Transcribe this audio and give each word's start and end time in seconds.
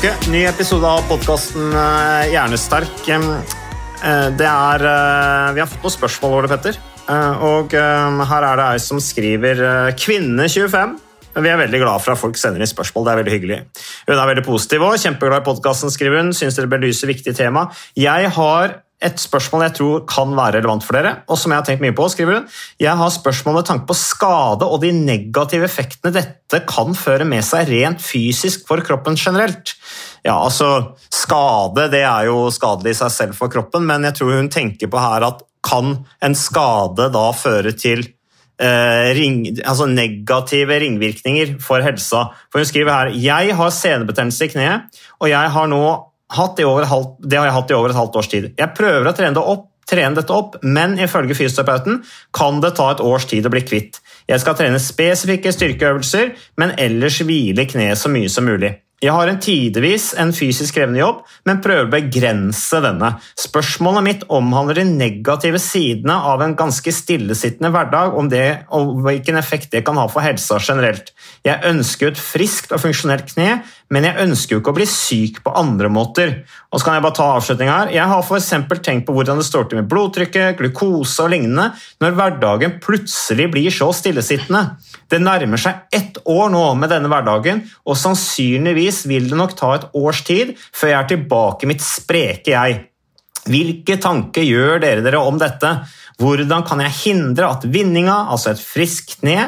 Uke, 0.00 0.12
ny 0.32 0.46
episode 0.48 0.86
av 0.88 1.02
podkasten 1.10 1.74
Hjernesterk. 2.32 3.02
Eh, 3.10 4.28
Det 4.32 4.46
er 4.48 4.84
eh, 4.88 5.52
Vi 5.52 5.60
har 5.60 5.68
fått 5.68 5.84
noen 5.84 5.92
spørsmål, 5.92 6.36
Ole 6.38 6.48
Petter. 6.48 6.78
Eh, 7.04 7.42
Og 7.44 7.74
her 7.74 8.46
er 8.48 8.56
det 8.56 8.66
ei 8.70 8.78
som 8.80 9.00
skriver 9.00 9.60
eh, 9.60 9.92
'Kvinne 9.92 10.48
25'. 10.48 10.96
Vi 11.36 11.48
er 11.48 11.60
veldig 11.60 11.80
glad 11.82 12.00
for 12.00 12.12
at 12.12 12.18
folk 12.18 12.36
sender 12.36 12.60
inn 12.60 12.66
spørsmål. 12.66 13.04
det 13.04 13.12
er 13.12 13.22
veldig 13.22 13.34
hyggelig. 13.36 13.58
Hun 14.08 14.16
er 14.18 14.34
veldig 14.34 14.44
positiv 14.44 14.82
og 14.82 14.96
kjempeglad 14.98 15.42
i 15.42 15.46
podkasten, 15.46 15.90
skriver 15.90 16.16
hun. 16.16 16.32
Syns 16.32 16.56
dere 16.56 16.66
belyser 16.66 17.06
viktige 17.06 17.36
tema. 17.36 17.68
Jeg 17.94 18.30
har 18.30 18.80
et 19.00 19.20
spørsmål 19.20 19.64
jeg 19.64 19.74
tror 19.78 20.02
kan 20.08 20.32
være 20.36 20.58
relevant 20.58 20.84
for 20.84 20.96
dere, 20.98 21.14
og 21.30 21.38
som 21.40 21.52
jeg 21.52 21.62
har 21.62 21.66
tenkt 21.68 21.84
mye 21.84 21.96
på, 21.96 22.08
skriver 22.12 22.36
hun. 22.38 22.48
Jeg 22.82 22.92
har 23.00 23.12
spørsmål 23.14 23.56
med 23.60 23.68
tanke 23.70 23.88
på 23.88 23.96
skade 23.96 24.68
og 24.68 24.82
de 24.84 24.92
negative 24.96 25.64
effektene 25.68 26.12
dette 26.14 26.62
kan 26.68 26.96
føre 26.98 27.24
med 27.28 27.44
seg 27.46 27.70
rent 27.72 28.04
fysisk 28.04 28.66
for 28.68 28.84
kroppen 28.84 29.16
generelt. 29.20 29.74
Ja, 30.26 30.36
altså, 30.36 30.92
Skade 31.08 31.88
det 31.92 32.02
er 32.04 32.28
jo 32.28 32.50
skadelig 32.52 32.92
i 32.92 33.00
seg 33.00 33.12
selv 33.14 33.38
for 33.38 33.52
kroppen, 33.52 33.86
men 33.88 34.04
jeg 34.08 34.18
tror 34.18 34.36
hun 34.36 34.52
tenker 34.52 34.90
på 34.92 35.00
her 35.00 35.24
at 35.30 35.44
kan 35.64 35.98
en 36.24 36.36
skade 36.36 37.10
da 37.12 37.24
føre 37.36 37.72
til 37.76 38.04
eh, 38.60 39.08
ring, 39.16 39.42
altså 39.64 39.88
negative 39.88 40.78
ringvirkninger 40.82 41.56
for 41.64 41.84
helsa. 41.84 42.28
For 42.52 42.60
Hun 42.60 42.68
skriver 42.68 42.92
her 42.92 43.16
jeg 43.16 43.56
har 43.56 43.74
senebetennelse 43.74 44.48
i 44.48 44.52
kneet, 44.54 45.02
og 45.20 45.32
jeg 45.32 45.56
har 45.56 45.68
nå 45.72 45.84
hatt 46.36 46.60
i 46.60 46.66
over 46.66 46.86
halv, 46.90 47.16
det 47.22 47.38
har 47.38 47.48
jeg 47.48 47.56
hatt 47.56 47.72
i 47.72 47.76
over 47.76 47.92
et 47.92 47.98
halvt 47.98 48.18
års 48.20 48.30
tid. 48.30 48.50
Jeg 48.58 48.74
prøver 48.76 49.10
å 49.10 49.14
trene, 49.16 49.34
det 49.36 49.44
opp, 49.52 49.66
trene 49.90 50.18
dette 50.18 50.34
opp, 50.34 50.58
men 50.62 50.94
ifølge 51.02 51.36
fysioterapeuten 51.38 52.02
kan 52.36 52.60
det 52.62 52.74
ta 52.78 52.90
et 52.92 53.02
års 53.04 53.26
tid 53.30 53.46
å 53.46 53.52
bli 53.52 53.64
kvitt. 53.66 53.98
Jeg 54.30 54.42
skal 54.42 54.58
trene 54.58 54.82
spesifikke 54.82 55.52
styrkeøvelser, 55.54 56.34
men 56.60 56.76
ellers 56.78 57.18
hvile 57.26 57.66
kneet 57.70 57.98
så 57.98 58.12
mye 58.12 58.30
som 58.30 58.46
mulig. 58.46 58.76
Jeg 59.00 59.14
har 59.16 59.30
en 59.30 59.38
tidvis 59.40 60.10
en 60.20 60.28
fysisk 60.36 60.76
krevende 60.76 61.00
jobb, 61.00 61.22
men 61.48 61.62
prøver 61.64 61.86
å 61.86 61.92
begrense 61.94 62.82
denne. 62.84 63.14
Spørsmålet 63.40 64.04
mitt 64.04 64.26
omhandler 64.28 64.82
de 64.82 64.84
negative 64.90 65.56
sidene 65.62 66.18
av 66.28 66.44
en 66.44 66.52
ganske 66.58 66.92
stillesittende 66.92 67.70
hverdag, 67.72 68.12
om 68.20 68.28
det, 68.28 68.66
og 68.76 68.98
hvilken 69.06 69.40
effekt 69.40 69.70
det 69.72 69.86
kan 69.86 69.96
ha 69.96 70.04
for 70.12 70.20
helsa 70.20 70.60
generelt. 70.60 71.14
Jeg 71.48 71.64
ønsker 71.70 72.10
et 72.10 72.20
friskt 72.20 72.74
og 72.76 72.82
funksjonelt 72.84 73.32
kne, 73.32 73.62
men 73.88 74.04
jeg 74.04 74.20
ønsker 74.22 74.54
jo 74.54 74.60
ikke 74.60 74.74
å 74.74 74.76
bli 74.76 74.86
syk 74.86 75.40
på 75.46 75.54
andre 75.56 75.88
måter. 75.88 76.34
Og 76.68 76.78
så 76.78 76.86
kan 76.86 76.98
Jeg 76.98 77.06
bare 77.06 77.16
ta 77.16 77.30
avslutningen 77.38 77.72
her. 77.72 77.94
Jeg 77.96 78.06
har 78.12 78.36
eksempel 78.36 78.78
tenkt 78.84 79.06
på 79.08 79.14
hvordan 79.16 79.40
det 79.40 79.48
står 79.48 79.70
til 79.70 79.80
med 79.80 79.88
blodtrykket, 79.88 80.58
glukose 80.60 81.24
og 81.24 81.32
lignende 81.32 81.70
når 82.04 82.18
hverdagen 82.18 82.76
plutselig 82.84 83.48
blir 83.50 83.72
så 83.74 83.88
stillesittende. 83.96 84.76
Det 85.10 85.18
nærmer 85.24 85.58
seg 85.58 85.88
ett 85.90 86.09
år 86.28 86.50
nå 86.52 86.64
med 86.80 86.92
denne 86.92 87.10
hverdagen, 87.10 87.62
og 87.86 87.98
sannsynligvis 87.98 89.04
vil 89.10 89.28
det 89.30 89.38
nok 89.38 89.56
ta 89.58 89.74
et 89.76 89.88
års 89.96 90.22
tid 90.26 90.54
før 90.58 90.92
jeg 90.92 90.98
er 90.98 91.10
tilbake 91.14 91.70
mitt 91.70 91.84
spreke 91.84 92.54
jeg. 92.54 92.78
Hvilke 93.50 93.96
tanker 94.00 94.44
gjør 94.44 94.82
dere 94.82 95.04
dere 95.04 95.22
om 95.24 95.38
dette? 95.40 95.72
Hvordan 96.20 96.66
kan 96.68 96.82
jeg 96.84 96.98
hindre 97.04 97.48
at 97.54 97.64
vinninga, 97.64 98.26
altså 98.32 98.52
et 98.52 98.60
friskt 98.60 99.20
kne, 99.22 99.38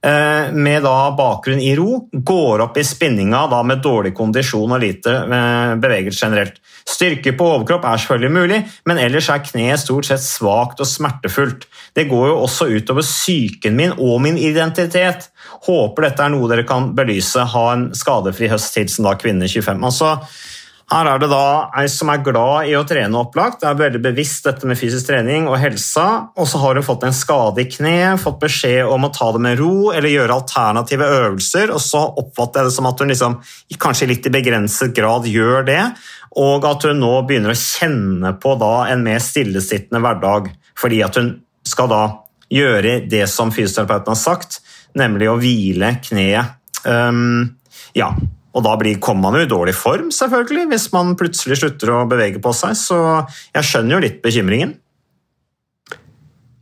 eh, 0.00 0.52
med 0.52 0.82
bakgrunn 1.18 1.60
i 1.60 1.74
ro, 1.76 2.06
går 2.12 2.64
opp 2.64 2.78
i 2.80 2.86
spinninga 2.86 3.44
med 3.62 3.82
dårlig 3.84 4.14
kondisjon 4.16 4.72
og 4.72 4.80
lite 4.80 5.12
eh, 5.12 5.74
bevegelse 5.82 6.24
generelt? 6.24 6.60
Styrke 6.86 7.32
på 7.34 7.46
overkropp 7.50 7.84
er 7.84 7.98
selvfølgelig 7.98 8.30
mulig, 8.32 8.58
men 8.86 9.00
ellers 9.02 9.26
er 9.32 9.42
kneet 9.42 9.82
stort 9.82 10.06
sett 10.06 10.22
svakt 10.22 10.78
og 10.80 10.86
smertefullt. 10.86 11.66
Det 11.98 12.06
går 12.06 12.28
jo 12.30 12.36
også 12.44 12.68
utover 12.70 13.02
psyken 13.02 13.74
min 13.78 13.96
og 13.96 14.20
min 14.22 14.38
identitet. 14.38 15.26
Håper 15.66 16.06
dette 16.06 16.22
er 16.22 16.30
noe 16.30 16.50
dere 16.52 16.66
kan 16.68 16.92
belyse. 16.96 17.42
Ha 17.42 17.64
en 17.72 17.88
skadefri 17.96 18.50
høst. 18.52 18.78
Hilsen 18.78 19.08
da 19.08 19.16
kvinne 19.18 19.48
25. 19.50 19.82
Altså, 19.82 20.12
her 20.86 21.08
er 21.10 21.18
det 21.18 21.28
da 21.32 21.68
ei 21.80 21.88
som 21.90 22.12
er 22.12 22.22
glad 22.22 22.68
i 22.70 22.76
å 22.78 22.84
trene 22.86 23.18
opplagt, 23.18 23.64
er 23.66 23.78
veldig 23.78 23.98
bevisst 24.04 24.44
dette 24.46 24.68
med 24.70 24.78
fysisk 24.78 25.08
trening 25.08 25.48
og 25.50 25.58
helsa, 25.58 26.04
og 26.38 26.46
så 26.46 26.60
har 26.62 26.78
hun 26.78 26.86
fått 26.86 27.06
en 27.08 27.16
skade 27.16 27.64
i 27.64 27.70
kneet, 27.72 28.20
fått 28.22 28.38
beskjed 28.44 28.86
om 28.86 29.08
å 29.08 29.10
ta 29.14 29.32
det 29.34 29.42
med 29.42 29.58
ro 29.58 29.90
eller 29.90 30.12
gjøre 30.12 30.36
alternative 30.36 31.08
øvelser, 31.16 31.72
og 31.74 31.82
så 31.82 32.04
oppfatter 32.22 32.62
jeg 32.62 32.70
det 32.70 32.76
som 32.76 32.86
at 32.86 33.02
hun 33.02 33.10
liksom, 33.10 33.34
kanskje 33.82 34.10
litt 34.12 34.28
i 34.30 34.34
begrenset 34.36 34.94
grad 34.94 35.26
gjør 35.26 35.66
det, 35.66 35.80
og 36.38 36.68
at 36.70 36.86
hun 36.86 37.02
nå 37.02 37.10
begynner 37.26 37.56
å 37.56 37.58
kjenne 37.58 38.36
på 38.38 38.54
en 38.60 39.02
mer 39.02 39.18
stillesittende 39.24 40.04
hverdag, 40.04 40.52
fordi 40.78 41.02
at 41.02 41.18
hun 41.18 41.34
skal 41.66 41.90
da 41.90 42.04
gjøre 42.52 43.00
det 43.10 43.24
som 43.32 43.50
fysioterapeuten 43.50 44.14
har 44.14 44.22
sagt, 44.22 44.60
nemlig 44.94 45.32
å 45.32 45.38
hvile 45.40 45.96
kneet. 46.04 46.54
Um, 46.86 47.56
ja, 47.96 48.12
og 48.56 48.64
da 48.64 48.72
blir, 48.80 48.96
kommer 49.02 49.28
man 49.28 49.36
jo 49.36 49.44
i 49.44 49.50
dårlig 49.50 49.76
form, 49.76 50.08
selvfølgelig, 50.14 50.64
hvis 50.70 50.88
man 50.94 51.12
plutselig 51.20 51.60
slutter 51.60 51.92
å 51.92 52.06
bevege 52.08 52.40
på 52.40 52.54
seg. 52.56 52.72
Så 52.80 52.98
jeg 53.52 53.68
skjønner 53.68 53.98
jo 53.98 54.04
litt 54.06 54.22
bekymringen. 54.24 54.78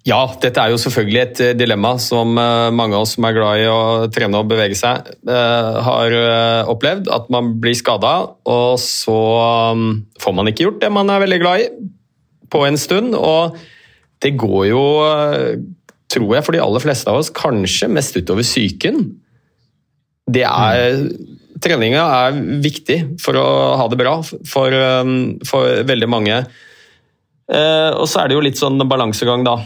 Ja, 0.04 0.18
dette 0.36 0.60
er 0.60 0.68
jo 0.68 0.80
selvfølgelig 0.82 1.20
et 1.22 1.40
eh, 1.40 1.54
dilemma 1.56 1.94
som 2.02 2.34
eh, 2.36 2.70
mange 2.76 2.98
av 2.98 3.06
oss 3.06 3.14
som 3.16 3.24
er 3.24 3.36
glad 3.38 3.60
i 3.62 3.68
å 3.72 3.78
trene 4.12 4.42
og 4.42 4.50
bevege 4.50 4.76
seg, 4.76 5.06
eh, 5.24 5.78
har 5.86 6.16
opplevd. 6.68 7.08
At 7.14 7.30
man 7.32 7.54
blir 7.62 7.76
skada, 7.78 8.12
og 8.44 8.74
så 8.82 9.20
um, 9.72 9.86
får 10.20 10.36
man 10.36 10.50
ikke 10.50 10.66
gjort 10.66 10.82
det 10.82 10.92
man 10.92 11.12
er 11.14 11.22
veldig 11.24 11.40
glad 11.40 11.62
i 11.62 11.70
på 12.52 12.66
en 12.66 12.76
stund. 12.80 13.16
Og 13.16 13.56
det 14.20 14.34
går 14.40 14.66
jo, 14.72 14.82
tror 16.12 16.36
jeg, 16.36 16.44
for 16.44 16.56
de 16.56 16.60
aller 16.64 16.84
fleste 16.84 17.08
av 17.10 17.22
oss, 17.22 17.32
kanskje 17.32 17.88
mest 17.92 18.18
utover 18.18 18.44
psyken. 18.44 19.06
Det 20.34 20.44
er 20.44 21.00
Treninga 21.64 22.04
er 22.04 22.38
viktig 22.62 22.98
for 23.22 23.40
å 23.40 23.48
ha 23.80 23.88
det 23.88 23.98
bra 24.00 24.18
for, 24.22 24.74
um, 25.02 25.34
for 25.48 25.84
veldig 25.88 26.10
mange. 26.12 26.44
Eh, 27.44 27.90
og 27.92 28.06
så 28.08 28.22
er 28.22 28.30
det 28.30 28.38
jo 28.38 28.44
litt 28.44 28.60
sånn 28.60 28.80
balansegang, 28.88 29.44
da. 29.44 29.58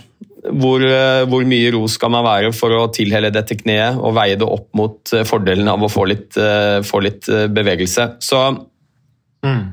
Hvor, 0.48 0.82
eh, 0.82 1.24
hvor 1.28 1.44
mye 1.46 1.72
ro 1.74 1.84
skal 1.90 2.12
man 2.14 2.24
være 2.26 2.52
for 2.54 2.74
å 2.74 2.86
tilhelle 2.94 3.30
dette 3.34 3.56
kneet 3.58 3.98
og 3.98 4.14
veie 4.16 4.38
det 4.38 4.46
opp 4.46 4.68
mot 4.78 5.12
eh, 5.12 5.26
fordelen 5.26 5.68
av 5.70 5.82
å 5.82 5.90
få 5.90 6.06
litt, 6.08 6.38
få 6.86 7.02
litt 7.04 7.28
bevegelse. 7.54 8.08
Så 8.24 8.44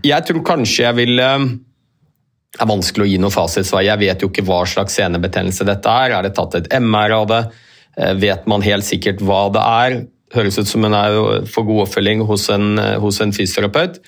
jeg 0.05 0.25
tror 0.27 0.43
kanskje 0.45 0.83
jeg 0.85 0.95
vil 0.99 1.15
Det 2.55 2.61
er 2.63 2.69
vanskelig 2.69 3.03
å 3.03 3.09
gi 3.09 3.17
noe 3.19 3.33
fasitsvar. 3.33 3.81
Jeg 3.83 3.99
vet 3.99 4.21
jo 4.21 4.29
ikke 4.29 4.45
hva 4.47 4.61
slags 4.69 4.95
senebetennelse 4.95 5.65
dette 5.67 5.91
er. 5.91 6.13
Er 6.15 6.23
det 6.23 6.35
tatt 6.37 6.55
et 6.55 6.69
MR 6.79 7.11
av 7.11 7.25
det? 7.27 7.39
Vet 8.21 8.45
man 8.47 8.63
helt 8.63 8.87
sikkert 8.87 9.19
hva 9.19 9.49
det 9.51 9.59
er? 9.59 9.97
Høres 10.35 10.59
ut 10.59 10.69
som 10.69 10.85
hun 10.85 10.95
er 10.97 11.47
for 11.51 11.67
god 11.67 11.85
oppfølging 11.85 12.25
hos 12.27 12.49
en, 12.53 12.77
eh, 12.79 12.97
hos 13.01 13.21
en 13.23 13.33
fysioterapeut. 13.35 14.01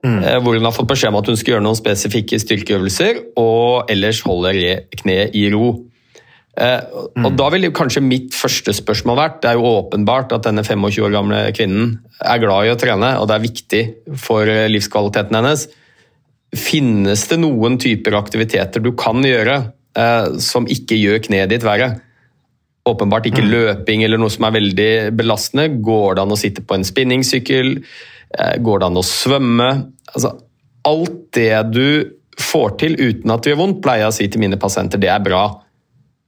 Mm. 0.00 0.22
Hvor 0.40 0.56
hun 0.56 0.64
har 0.64 0.72
fått 0.72 0.88
beskjed 0.88 1.12
om 1.12 1.18
at 1.18 1.26
hun 1.28 1.36
skal 1.36 1.52
gjøre 1.52 1.64
noen 1.66 1.76
spesifikke 1.76 2.38
styrkeøvelser, 2.40 3.18
og 3.36 3.90
ellers 3.92 4.22
holde 4.24 4.54
kneet 4.96 5.36
i 5.36 5.50
ro. 5.52 5.74
Mm. 6.60 7.24
og 7.24 7.36
Da 7.38 7.46
ville 7.54 7.70
kanskje 7.72 8.02
mitt 8.02 8.34
første 8.36 8.74
spørsmål 8.74 9.16
vært 9.16 9.36
Det 9.40 9.52
er 9.52 9.56
jo 9.56 9.70
åpenbart 9.70 10.32
at 10.34 10.48
denne 10.48 10.64
25 10.66 11.04
år 11.06 11.12
gamle 11.14 11.38
kvinnen 11.56 11.92
er 12.20 12.40
glad 12.42 12.66
i 12.66 12.72
å 12.72 12.78
trene, 12.80 13.12
og 13.20 13.28
det 13.30 13.36
er 13.36 13.44
viktig 13.44 13.82
for 14.20 14.50
eh, 14.50 14.68
livskvaliteten 14.68 15.38
hennes. 15.38 15.68
finnes 16.50 17.22
det 17.30 17.38
noen 17.38 17.78
typer 17.78 18.16
aktiviteter 18.18 18.82
du 18.82 18.90
kan 18.98 19.22
gjøre 19.22 19.72
eh, 19.96 20.38
som 20.42 20.66
ikke 20.66 20.98
gjør 20.98 21.22
kneet 21.28 21.52
ditt 21.52 21.64
verre. 21.64 22.00
Åpenbart 22.88 23.26
ikke 23.28 23.44
løping 23.44 24.04
eller 24.06 24.20
noe 24.20 24.32
som 24.32 24.46
er 24.48 24.54
veldig 24.56 24.92
belastende. 25.18 25.68
Går 25.84 26.16
det 26.16 26.22
an 26.24 26.32
å 26.32 26.38
sitte 26.40 26.64
på 26.64 26.78
en 26.78 26.86
spinningsykkel? 26.86 27.74
Eh, 28.38 28.56
går 28.64 28.80
det 28.80 28.88
an 28.88 29.00
å 29.00 29.04
svømme? 29.04 29.68
Altså, 30.14 30.32
alt 30.88 31.18
det 31.36 31.52
du 31.74 31.86
får 32.40 32.76
til 32.80 32.96
uten 32.96 33.34
at 33.34 33.44
det 33.44 33.52
gjør 33.52 33.62
vondt, 33.64 33.82
pleier 33.84 34.06
jeg 34.06 34.14
å 34.14 34.16
si 34.16 34.28
til 34.32 34.40
mine 34.40 34.58
pasienter, 34.60 35.00
det 35.02 35.10
er 35.12 35.20
bra. 35.22 35.44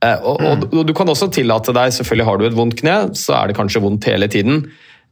Eh, 0.04 0.18
og, 0.18 0.42
og, 0.44 0.66
og 0.68 0.88
du 0.88 0.92
kan 0.96 1.08
også 1.08 1.30
tillate 1.32 1.72
deg, 1.76 1.94
selvfølgelig 1.96 2.28
har 2.28 2.40
du 2.40 2.48
et 2.48 2.58
vondt 2.58 2.80
kne, 2.82 2.96
så 3.16 3.38
er 3.38 3.48
det 3.48 3.56
kanskje 3.56 3.82
vondt 3.84 4.10
hele 4.10 4.28
tiden. 4.28 4.66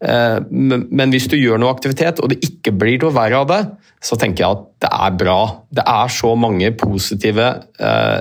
Eh, 0.04 0.38
men, 0.50 0.84
men 0.92 1.14
hvis 1.14 1.30
du 1.32 1.38
gjør 1.38 1.62
noe 1.62 1.72
aktivitet, 1.72 2.20
og 2.20 2.34
det 2.34 2.42
ikke 2.44 2.74
blir 2.76 3.00
noe 3.00 3.16
verre 3.16 3.40
av 3.40 3.48
det, 3.48 3.62
så 4.04 4.18
tenker 4.20 4.44
jeg 4.44 4.58
at 4.58 4.68
det 4.84 4.92
er 5.08 5.16
bra. 5.24 5.38
Det 5.72 5.86
er 5.88 6.12
så 6.12 6.34
mange 6.40 6.68
positive 6.76 7.48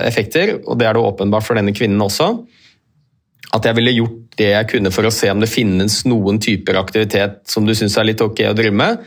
effekter, 0.04 0.58
og 0.68 0.76
det 0.80 0.88
er 0.88 0.96
det 0.96 1.04
åpenbart 1.08 1.46
for 1.46 1.56
denne 1.56 1.72
kvinnen 1.76 2.00
også. 2.04 2.34
At 3.56 3.66
jeg 3.66 3.76
ville 3.78 3.96
gjort 3.96 4.18
det 4.38 4.50
jeg 4.52 4.68
kunne 4.70 4.92
for 4.94 5.08
å 5.08 5.12
se 5.14 5.30
om 5.32 5.40
det 5.42 5.50
finnes 5.50 6.00
noen 6.08 6.38
typer 6.42 6.78
aktivitet 6.80 7.40
som 7.50 7.66
du 7.66 7.74
syns 7.76 7.96
er 7.98 8.08
litt 8.08 8.22
ok 8.22 8.44
å 8.48 8.56
drive 8.56 8.76
med, 8.76 9.00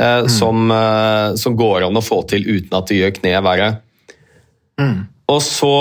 eh, 0.00 0.20
mm. 0.24 0.30
som, 0.32 0.70
eh, 0.72 1.34
som, 1.40 1.56
går 1.56 1.86
an 1.88 2.00
å 2.00 2.04
få 2.04 2.22
til 2.30 2.46
uten 2.48 2.78
at 2.78 2.88
det 2.88 3.00
gjør 3.00 3.16
kneet 3.20 3.44
verre. 3.44 3.72
Mm. 4.80 5.04
Og 5.34 5.40
så 5.44 5.74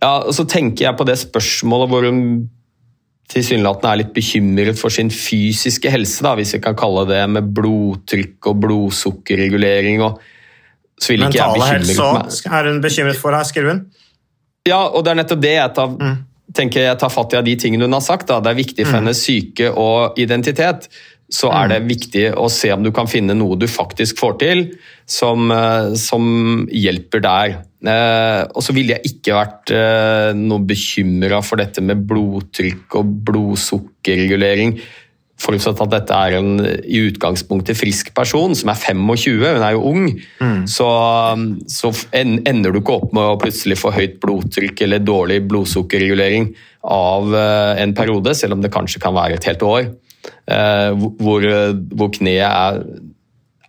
ja, 0.00 0.12
så 0.32 0.46
tenker 0.48 0.86
jeg 0.86 0.98
på 0.98 1.06
det 1.08 1.18
spørsmålet 1.20 1.92
hvor 1.92 2.06
hun 2.08 2.20
tilsynelatende 3.30 3.92
er 3.92 4.00
litt 4.02 4.12
bekymret 4.14 4.78
for 4.78 4.92
sin 4.92 5.10
fysiske 5.14 5.90
helse, 5.92 6.22
da, 6.26 6.34
hvis 6.38 6.56
vi 6.56 6.62
kan 6.64 6.76
kalle 6.78 7.06
det 7.06 7.22
med 7.30 7.52
blodtrykk 7.54 8.50
og 8.50 8.62
blodsukkerregulering. 8.64 10.02
og 10.02 10.18
så 11.00 11.14
vil 11.14 11.24
ikke 11.24 11.38
Mentale 11.38 11.68
jeg 11.68 11.78
helse 11.78 12.04
òg 12.04 12.56
er 12.58 12.68
hun 12.68 12.80
bekymret 12.82 13.20
for 13.20 13.36
her, 13.36 13.46
skriver 13.48 13.76
hun. 13.76 13.84
Ja, 14.68 14.82
og 14.88 15.04
det 15.04 15.14
er 15.14 15.22
nettopp 15.22 15.40
det 15.42 15.54
jeg 15.54 15.72
tar, 15.76 15.94
mm. 15.94 16.18
tenker 16.56 16.84
jeg 16.84 16.98
tar 17.00 17.12
fatt 17.12 17.32
i 17.32 17.40
av 17.40 17.46
de 17.46 17.56
tingene 17.60 17.88
hun 17.88 17.96
har 17.96 18.04
sagt. 18.04 18.28
Da. 18.28 18.40
Det 18.44 18.52
er 18.52 18.60
viktig 18.60 18.84
for 18.84 18.96
mm. 18.96 19.00
hennes 19.00 19.24
syke 19.24 19.70
og 19.72 20.20
identitet. 20.20 20.90
Så 21.30 21.46
er 21.54 21.68
det 21.70 21.78
mm. 21.84 21.90
viktig 21.92 22.24
å 22.34 22.48
se 22.50 22.72
om 22.74 22.82
du 22.82 22.90
kan 22.94 23.08
finne 23.10 23.36
noe 23.38 23.58
du 23.58 23.68
faktisk 23.70 24.18
får 24.18 24.32
til, 24.40 24.64
som, 25.06 25.46
eh, 25.54 25.92
som 25.98 26.24
hjelper 26.74 27.22
der. 27.22 27.60
Eh, 27.86 28.40
og 28.50 28.64
så 28.66 28.74
ville 28.76 28.96
jeg 28.96 29.14
ikke 29.14 29.36
vært 29.38 29.72
eh, 29.72 30.32
noe 30.36 30.66
bekymra 30.66 31.38
for 31.46 31.62
dette 31.62 31.84
med 31.86 32.02
blodtrykk 32.10 32.98
og 32.98 33.14
blodsukkerregulering. 33.30 34.74
Forutsatt 35.40 35.80
at 35.80 35.92
dette 35.94 36.16
er 36.16 36.36
en 36.36 36.60
i 36.60 37.00
utgangspunktet 37.08 37.78
frisk 37.78 38.10
person 38.16 38.52
som 38.56 38.72
er 38.72 38.80
25, 38.80 39.38
hun 39.40 39.64
er 39.64 39.76
jo 39.76 39.84
ung, 39.88 40.08
mm. 40.40 40.66
så, 40.68 40.88
så, 41.70 41.92
ender 42.12 42.74
du 42.74 42.80
ikke 42.82 42.98
opp 42.98 43.14
med 43.16 43.24
å 43.24 43.38
plutselig 43.40 43.78
få 43.80 43.94
høyt 43.94 44.18
blodtrykk 44.22 44.84
eller 44.86 45.04
dårlig 45.04 45.40
blodsukkerregulering 45.48 46.50
av 46.92 47.34
eh, 47.36 47.80
en 47.84 47.94
periode, 47.96 48.34
selv 48.36 48.58
om 48.58 48.64
det 48.64 48.72
kanskje 48.74 49.02
kan 49.02 49.16
være 49.16 49.38
et 49.38 49.48
helt 49.48 49.64
år. 49.64 49.88
Eh, 50.50 51.06
hvor, 51.20 51.46
hvor 51.94 52.12
kneet 52.16 52.44
er, 52.44 52.82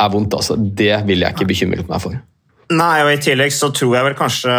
er 0.01 0.11
vondt. 0.11 0.35
Altså. 0.35 0.59
Det 0.59 0.93
ville 1.07 1.27
jeg 1.27 1.37
ikke 1.37 1.49
bekymret 1.53 1.91
meg 1.91 2.03
for. 2.03 2.19
Nei, 2.71 3.01
og 3.03 3.09
I 3.11 3.19
tillegg 3.19 3.51
så 3.51 3.71
tror 3.75 3.95
jeg 3.97 4.05
vel 4.05 4.15
kanskje 4.15 4.53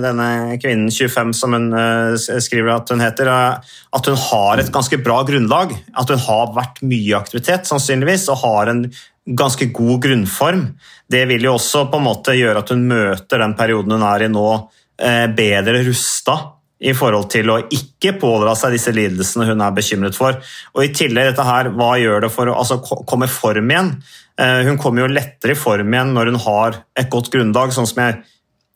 denne 0.00 0.28
kvinnen 0.62 0.88
25 0.92 1.34
som 1.36 1.56
hun 1.56 1.66
uh, 1.76 2.14
skriver 2.16 2.72
at 2.76 2.92
hun 2.92 3.02
heter, 3.04 3.28
uh, 3.28 3.74
at 3.96 4.08
hun 4.08 4.16
har 4.30 4.62
et 4.62 4.72
ganske 4.72 4.98
bra 5.04 5.20
grunnlag. 5.28 5.74
At 5.92 6.12
hun 6.12 6.22
har 6.24 6.54
vært 6.56 6.80
mye 6.86 7.18
aktivitet 7.18 7.68
sannsynligvis, 7.68 8.30
og 8.32 8.40
har 8.46 8.72
en 8.72 8.86
ganske 9.24 9.68
god 9.76 10.00
grunnform. 10.06 10.66
Det 11.10 11.24
vil 11.28 11.44
jo 11.44 11.56
også 11.58 11.86
på 11.92 12.00
en 12.00 12.08
måte 12.08 12.36
gjøre 12.38 12.64
at 12.64 12.72
hun 12.72 12.88
møter 12.88 13.44
den 13.44 13.56
perioden 13.58 13.96
hun 13.96 14.08
er 14.08 14.24
i 14.24 14.32
nå, 14.32 14.48
bedre 15.34 15.80
rusta 15.88 16.36
i 16.84 16.92
forhold 16.96 17.30
til 17.32 17.50
å 17.52 17.60
ikke 17.72 18.14
pådra 18.20 18.52
seg 18.58 18.74
disse 18.76 18.92
lidelsene 18.94 19.46
hun 19.48 19.62
er 19.64 19.74
bekymret 19.76 20.16
for. 20.18 20.36
Og 20.74 20.84
I 20.84 20.92
tillegg 20.96 21.30
dette 21.30 21.46
her, 21.46 21.70
hva 21.76 21.94
gjør 22.00 22.26
det 22.26 22.32
for 22.34 22.50
å 22.50 22.58
altså, 22.60 22.80
komme 22.84 23.28
i 23.28 23.32
form 23.32 23.72
igjen? 23.72 23.90
Eh, 24.40 24.60
hun 24.68 24.78
kommer 24.80 25.04
jo 25.04 25.14
lettere 25.14 25.54
i 25.54 25.58
form 25.58 25.94
igjen 25.94 26.12
når 26.16 26.32
hun 26.32 26.40
har 26.44 26.80
et 27.00 27.10
godt 27.12 27.30
grunnlag, 27.32 27.72
sånn 27.74 27.88
som 27.88 28.02
jeg 28.04 28.20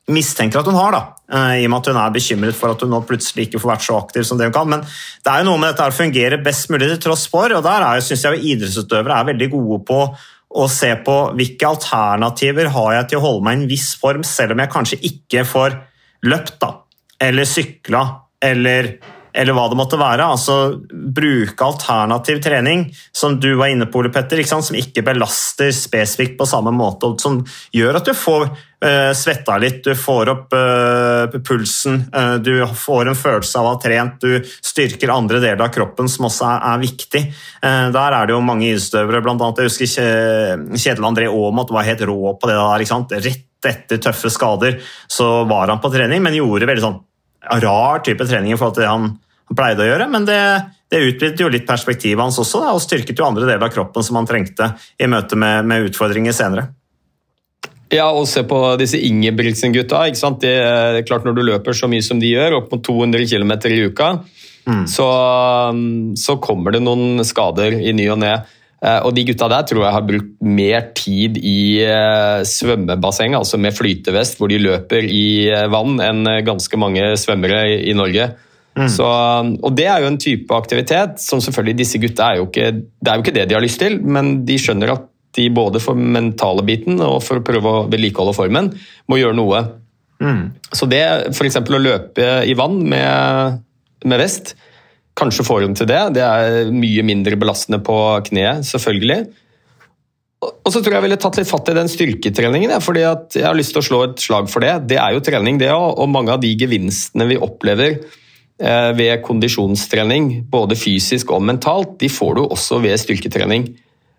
mistenker 0.09 0.63
at 0.63 0.71
hun 0.71 0.79
har, 0.79 0.95
da, 0.95 1.03
eh, 1.29 1.59
i 1.61 1.67
og 1.67 1.75
med 1.75 1.83
at 1.83 1.93
hun 1.93 2.01
er 2.01 2.15
bekymret 2.15 2.57
for 2.57 2.73
at 2.73 2.85
hun 2.85 2.95
nå 2.95 3.03
plutselig 3.05 3.49
ikke 3.49 3.61
får 3.61 3.75
vært 3.75 3.87
så 3.91 3.99
aktiv 3.99 4.25
som 4.25 4.41
det 4.41 4.49
hun 4.49 4.57
kan. 4.57 4.73
Men 4.73 4.87
det 4.87 5.35
er 5.35 5.43
jo 5.43 5.51
noe 5.51 5.61
med 5.61 5.75
dette 5.75 5.85
her 5.85 5.99
fungerer 5.99 6.45
best 6.45 6.73
mulig 6.73 6.89
til 6.95 7.05
tross 7.11 7.29
for, 7.29 7.53
og 7.53 7.65
der 7.67 7.89
syns 8.05 8.25
jeg 8.25 8.43
idrettsutøvere 8.55 9.21
er 9.21 9.31
veldig 9.35 9.53
gode 9.53 9.83
på 9.89 10.03
å 10.49 10.65
se 10.73 10.95
på 11.05 11.21
hvilke 11.37 11.69
alternativer 11.69 12.73
har 12.73 12.93
jeg 12.97 13.11
til 13.11 13.21
å 13.21 13.27
holde 13.27 13.45
meg 13.45 13.59
i 13.59 13.63
en 13.63 13.71
viss 13.71 13.91
form, 14.01 14.25
selv 14.25 14.57
om 14.57 14.65
jeg 14.65 14.73
kanskje 14.73 15.03
ikke 15.11 15.45
får 15.45 15.83
løpt. 16.25 16.57
da 16.65 16.88
eller 17.23 17.45
sykla 17.45 18.07
eller, 18.45 18.93
eller 19.35 19.57
hva 19.57 19.67
det 19.71 19.79
måtte 19.79 19.99
være. 19.99 20.27
Altså 20.27 20.57
bruke 20.91 21.67
alternativ 21.67 22.41
trening, 22.45 22.87
som 23.13 23.39
du 23.41 23.51
var 23.59 23.73
inne 23.73 23.89
på, 23.91 24.03
Ole 24.03 24.13
Petter, 24.15 24.41
ikke 24.41 24.61
som 24.63 24.79
ikke 24.79 25.05
belaster 25.07 25.73
spesifikt 25.75 26.39
på 26.39 26.47
samme 26.49 26.73
måte, 26.75 27.11
og 27.11 27.23
som 27.23 27.41
gjør 27.75 27.99
at 27.99 28.07
du 28.09 28.15
får 28.15 28.47
uh, 28.47 29.11
svetta 29.19 29.59
litt, 29.59 29.81
du 29.85 29.99
får 29.99 30.33
opp 30.35 30.55
uh, 30.55 31.39
pulsen, 31.43 32.05
uh, 32.15 32.37
du 32.39 32.63
får 32.79 33.11
en 33.11 33.19
følelse 33.19 33.59
av 33.59 33.67
å 33.67 33.75
ha 33.75 33.83
trent, 33.83 34.23
du 34.23 34.39
styrker 34.47 35.15
andre 35.15 35.43
deler 35.43 35.67
av 35.67 35.75
kroppen 35.75 36.11
som 36.11 36.31
også 36.31 36.47
er, 36.53 36.65
er 36.71 36.87
viktig. 36.87 37.25
der 37.99 38.15
er 38.15 38.27
det 38.29 38.37
jo 38.37 38.45
mange 38.45 38.69
idrettsutøvere, 38.69 39.25
bl.a. 39.25 39.51
jeg 39.59 39.67
husker 39.67 40.79
Kjetil 40.79 41.11
André 41.11 41.27
Aamodt 41.27 41.75
var 41.75 41.87
helt 41.89 42.07
rå 42.07 42.37
på 42.39 42.51
det 42.51 42.55
der. 42.55 42.85
ikke 42.85 42.95
sant? 42.95 43.19
Rett 43.19 43.45
etter 43.67 43.99
tøffe 43.99 44.31
skader 44.31 44.79
så 45.11 45.43
var 45.51 45.73
han 45.73 45.81
på 45.83 45.91
trening, 45.91 46.23
men 46.23 46.37
gjorde 46.37 46.69
veldig 46.71 46.85
sånn 46.85 47.01
rar 47.65 48.03
type 48.07 48.27
trening 48.29 48.55
i 48.55 48.59
forhold 48.59 48.79
til 48.79 48.87
det 48.87 48.93
han, 48.93 49.15
pleide 49.57 49.85
å 49.85 49.89
gjøre. 49.89 50.09
Men 50.13 50.27
det, 50.29 50.41
det 50.93 51.05
utvidet 51.05 51.41
jo 51.41 51.53
litt 51.53 51.69
perspektivet 51.69 52.21
hans 52.21 52.41
også, 52.41 52.61
da, 52.65 52.75
og 52.77 52.83
styrket 52.85 53.19
jo 53.19 53.29
andre 53.29 53.47
deler 53.49 53.69
av 53.69 53.73
kroppen 53.75 54.05
som 54.05 54.19
han 54.21 54.29
trengte 54.29 54.75
i 55.01 55.09
møte 55.11 55.39
med, 55.41 55.69
med 55.69 55.89
utfordringer 55.89 56.37
senere. 56.37 56.69
Ja, 57.89 58.11
og 58.13 58.27
se 58.29 58.43
på 58.45 58.59
disse 58.81 59.01
Ingebrigtsen-gutta. 59.01 60.03
ikke 60.11 60.21
sant? 60.21 60.43
Det 60.45 60.53
er 60.53 61.01
klart 61.09 61.25
Når 61.25 61.37
du 61.39 61.43
løper 61.47 61.77
så 61.77 61.89
mye 61.89 62.05
som 62.05 62.21
de 62.21 62.35
gjør, 62.35 62.61
opp 62.61 62.75
mot 62.75 62.85
200 62.85 63.25
km 63.31 63.55
i 63.71 63.81
uka, 63.89 64.11
mm. 64.69 64.85
så, 64.93 65.09
så, 66.21 66.37
kommer 66.45 66.77
det 66.77 66.83
noen 66.85 67.25
skader 67.25 67.79
i 67.81 67.95
ny 67.97 68.11
og 68.13 68.21
ne. 68.21 68.35
Eh, 68.79 69.01
og 69.03 69.15
de 69.17 69.25
gutta 69.27 69.49
der 69.51 69.65
tror 69.67 69.83
jeg 69.83 69.95
har 69.97 70.07
brukt 70.07 70.35
mer 70.45 70.85
tid 70.95 71.39
i 71.43 71.83
eh, 71.83 72.45
svømmebasseng, 72.47 73.35
altså 73.35 73.59
med 73.59 73.75
flytevest, 73.75 74.39
hvor 74.39 74.51
de 74.53 74.61
løper 74.63 75.03
i 75.03 75.49
eh, 75.51 75.67
vann, 75.73 75.99
enn 76.05 76.23
ganske 76.47 76.79
mange 76.79 77.11
svømmere 77.19 77.65
i 77.83 77.97
Norge. 77.99 78.31
Mm. 78.79 78.87
Så, 78.95 79.07
og 79.09 79.73
Det 79.75 79.89
er 79.91 80.05
jo 80.05 80.13
en 80.13 80.21
type 80.23 80.55
aktivitet 80.55 81.19
som 81.19 81.43
selvfølgelig 81.43 81.81
disse 81.81 81.99
gutta 81.99 82.29
er 82.29 82.37
jo 82.39 82.45
ikke 82.47 82.69
Det 82.79 83.11
er 83.11 83.17
jo 83.17 83.25
ikke 83.25 83.35
det 83.35 83.47
de 83.51 83.57
har 83.57 83.65
lyst 83.65 83.81
til, 83.83 83.99
men 83.99 84.45
de 84.47 84.59
skjønner 84.61 84.93
at 84.95 85.09
de 85.35 85.49
både 85.51 85.83
for 85.83 85.99
mentale 85.99 86.63
biten 86.67 87.03
og 87.03 87.19
for 87.27 87.41
å 87.41 87.45
prøve 87.45 87.73
å 87.73 87.83
vedlikeholde 87.91 88.37
formen, 88.37 88.71
må 89.11 89.19
gjøre 89.19 89.37
noe. 89.37 89.65
Mm. 90.23 90.55
Så 90.71 90.87
det 90.91 91.03
f.eks. 91.35 91.59
å 91.59 91.83
løpe 91.83 92.31
i 92.47 92.55
vann 92.59 92.79
med, 92.91 93.59
med 94.07 94.23
vest, 94.23 94.55
Kanskje 95.19 95.47
får 95.47 95.67
hun 95.67 95.75
til 95.79 95.89
det. 95.91 96.01
Det 96.17 96.25
er 96.25 96.73
mye 96.73 97.05
mindre 97.07 97.39
belastende 97.41 97.81
på 97.85 97.97
kneet, 98.29 98.67
selvfølgelig. 98.69 99.27
Og 100.39 100.71
så 100.71 100.79
tror 100.79 100.93
jeg 100.93 100.99
jeg 101.01 101.07
ville 101.09 101.19
tatt 101.19 101.41
litt 101.41 101.51
fatt 101.51 101.73
i 101.73 101.75
den 101.75 101.91
styrketreningen. 101.91 102.77
fordi 102.81 103.03
jeg 103.03 103.45
har 103.47 103.59
lyst 103.59 103.75
til 103.75 103.83
å 103.83 103.89
slå 103.89 104.03
et 104.07 104.23
slag 104.23 104.51
for 104.51 104.63
det. 104.63 104.87
Det 104.87 105.01
er 105.01 105.17
jo 105.17 105.25
trening, 105.25 105.59
det 105.59 105.73
òg. 105.75 105.99
Og 105.99 106.09
mange 106.09 106.33
av 106.33 106.41
de 106.43 106.55
gevinstene 106.55 107.27
vi 107.27 107.41
opplever 107.43 107.99
eh, 107.99 108.93
ved 108.95 109.19
kondisjonstrening, 109.27 110.47
både 110.51 110.79
fysisk 110.79 111.35
og 111.35 111.43
mentalt, 111.43 111.99
de 111.99 112.09
får 112.13 112.39
du 112.39 112.45
også 112.47 112.79
ved 112.85 112.99
styrketrening. 113.03 113.71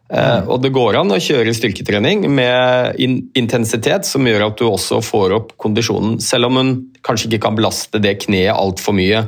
Mm. 0.10 0.48
og 0.50 0.64
det 0.64 0.72
går 0.74 0.96
an 0.98 1.14
å 1.14 1.20
kjøre 1.22 1.52
styrketrening 1.54 2.24
med 2.34 2.96
intensitet 3.38 4.08
som 4.10 4.26
gjør 4.26 4.48
at 4.48 4.56
du 4.58 4.64
også 4.66 5.04
får 5.06 5.36
opp 5.36 5.52
kondisjonen, 5.62 6.16
selv 6.18 6.50
om 6.50 6.58
hun 6.58 6.72
kanskje 7.06 7.30
ikke 7.30 7.44
kan 7.44 7.60
belaste 7.60 8.02
det 8.02 8.16
kneet 8.24 8.56
altfor 8.56 8.98
mye. 8.98 9.28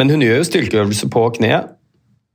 Men 0.00 0.12
hun 0.12 0.24
gjør 0.24 0.40
jo 0.40 0.48
styrkeøvelse 0.48 1.10
på 1.12 1.26
kneet. 1.36 1.76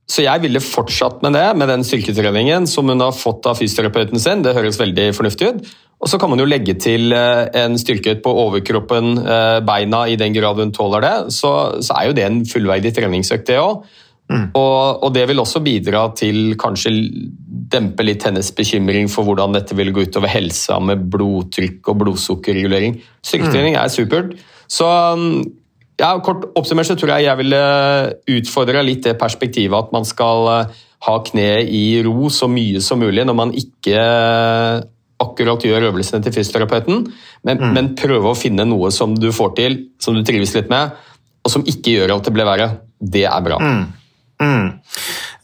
Så 0.06 0.22
jeg 0.22 0.38
ville 0.44 0.62
fortsatt 0.62 1.18
med 1.26 1.34
det, 1.34 1.48
med 1.58 1.66
den 1.66 1.82
styrketreningen 1.82 2.68
som 2.70 2.86
hun 2.86 3.02
har 3.02 3.14
fått 3.16 3.46
av 3.50 3.58
fysioterapeuten 3.58 4.22
sin. 4.22 4.44
Det 4.44 4.54
høres 4.54 4.78
veldig 4.78 5.08
fornuftig 5.16 5.48
ut. 5.50 5.72
Og 5.96 6.10
så 6.12 6.20
kan 6.20 6.30
man 6.30 6.38
jo 6.38 6.46
legge 6.46 6.76
til 6.78 7.10
eh, 7.16 7.48
en 7.58 7.74
styrkeøkt 7.80 8.22
på 8.22 8.34
overkroppen, 8.44 9.16
eh, 9.18 9.58
beina, 9.66 10.04
i 10.06 10.18
den 10.20 10.36
grad 10.36 10.60
hun 10.62 10.74
tåler 10.76 11.02
det. 11.02 11.14
Så, 11.34 11.50
så 11.82 11.96
er 11.96 12.10
jo 12.10 12.16
det 12.18 12.26
en 12.26 12.42
fullverdig 12.46 12.92
treningsøkt, 12.94 13.48
det 13.50 13.58
òg. 13.58 13.86
Mm. 14.30 14.46
Og, 14.58 15.02
og, 15.06 15.10
det 15.14 15.22
vil 15.30 15.38
også 15.38 15.62
bidra 15.62 16.08
til 16.18 16.56
kanskje 16.58 16.90
dempe 17.70 18.02
litt 18.02 18.24
hennes 18.26 18.48
bekymring 18.54 19.06
for 19.10 19.26
hvordan 19.26 19.54
dette 19.54 19.74
vil 19.78 19.92
gå 19.94 20.08
utover 20.08 20.30
helsa 20.30 20.80
med 20.82 21.06
blodtrykk 21.12 21.92
og 21.92 22.00
blodsukkerregulering. 22.02 22.98
Styrketrening 23.26 23.74
mm. 23.74 23.82
er 23.82 23.94
supert. 23.94 24.34
Så 24.70 24.86
Ja, 25.96 26.10
kort 26.20 26.44
oppsummert 26.58 26.88
så 26.88 26.96
tror 26.98 27.14
jeg 27.14 27.24
jeg 27.24 27.40
ville 27.40 27.60
utfordre 28.36 28.82
litt 28.84 29.06
det 29.06 29.14
perspektivet 29.20 29.78
at 29.78 29.94
man 29.94 30.04
skal 30.04 30.50
eh, 30.52 30.82
ha 31.06 31.14
kneet 31.24 31.70
i 31.72 32.02
ro 32.04 32.28
så 32.32 32.48
mye 32.50 32.82
som 32.84 33.00
mulig 33.00 33.24
når 33.24 33.36
man 33.38 33.54
ikke 33.56 34.02
akkurat 35.22 35.64
gjør 35.64 35.88
øvelsene 35.88 36.20
til 36.24 36.34
fysioterapeuten, 36.34 37.06
men, 37.48 37.60
mm. 37.60 37.70
men 37.72 37.94
prøve 37.96 38.32
å 38.32 38.36
finne 38.36 38.66
noe 38.68 38.90
som 38.92 39.14
du 39.16 39.30
får 39.32 39.54
til, 39.56 39.78
som 40.02 40.16
du 40.16 40.20
trives 40.26 40.52
litt 40.52 40.68
med, 40.72 40.92
og 41.40 41.52
som 41.52 41.64
ikke 41.64 41.94
gjør 41.94 42.18
at 42.18 42.26
det 42.26 42.34
blir 42.36 42.48
verre. 42.48 42.66
Det 43.00 43.24
er 43.28 43.46
bra. 43.46 43.56
Mm. 43.62 43.86
Mm. 44.42 44.66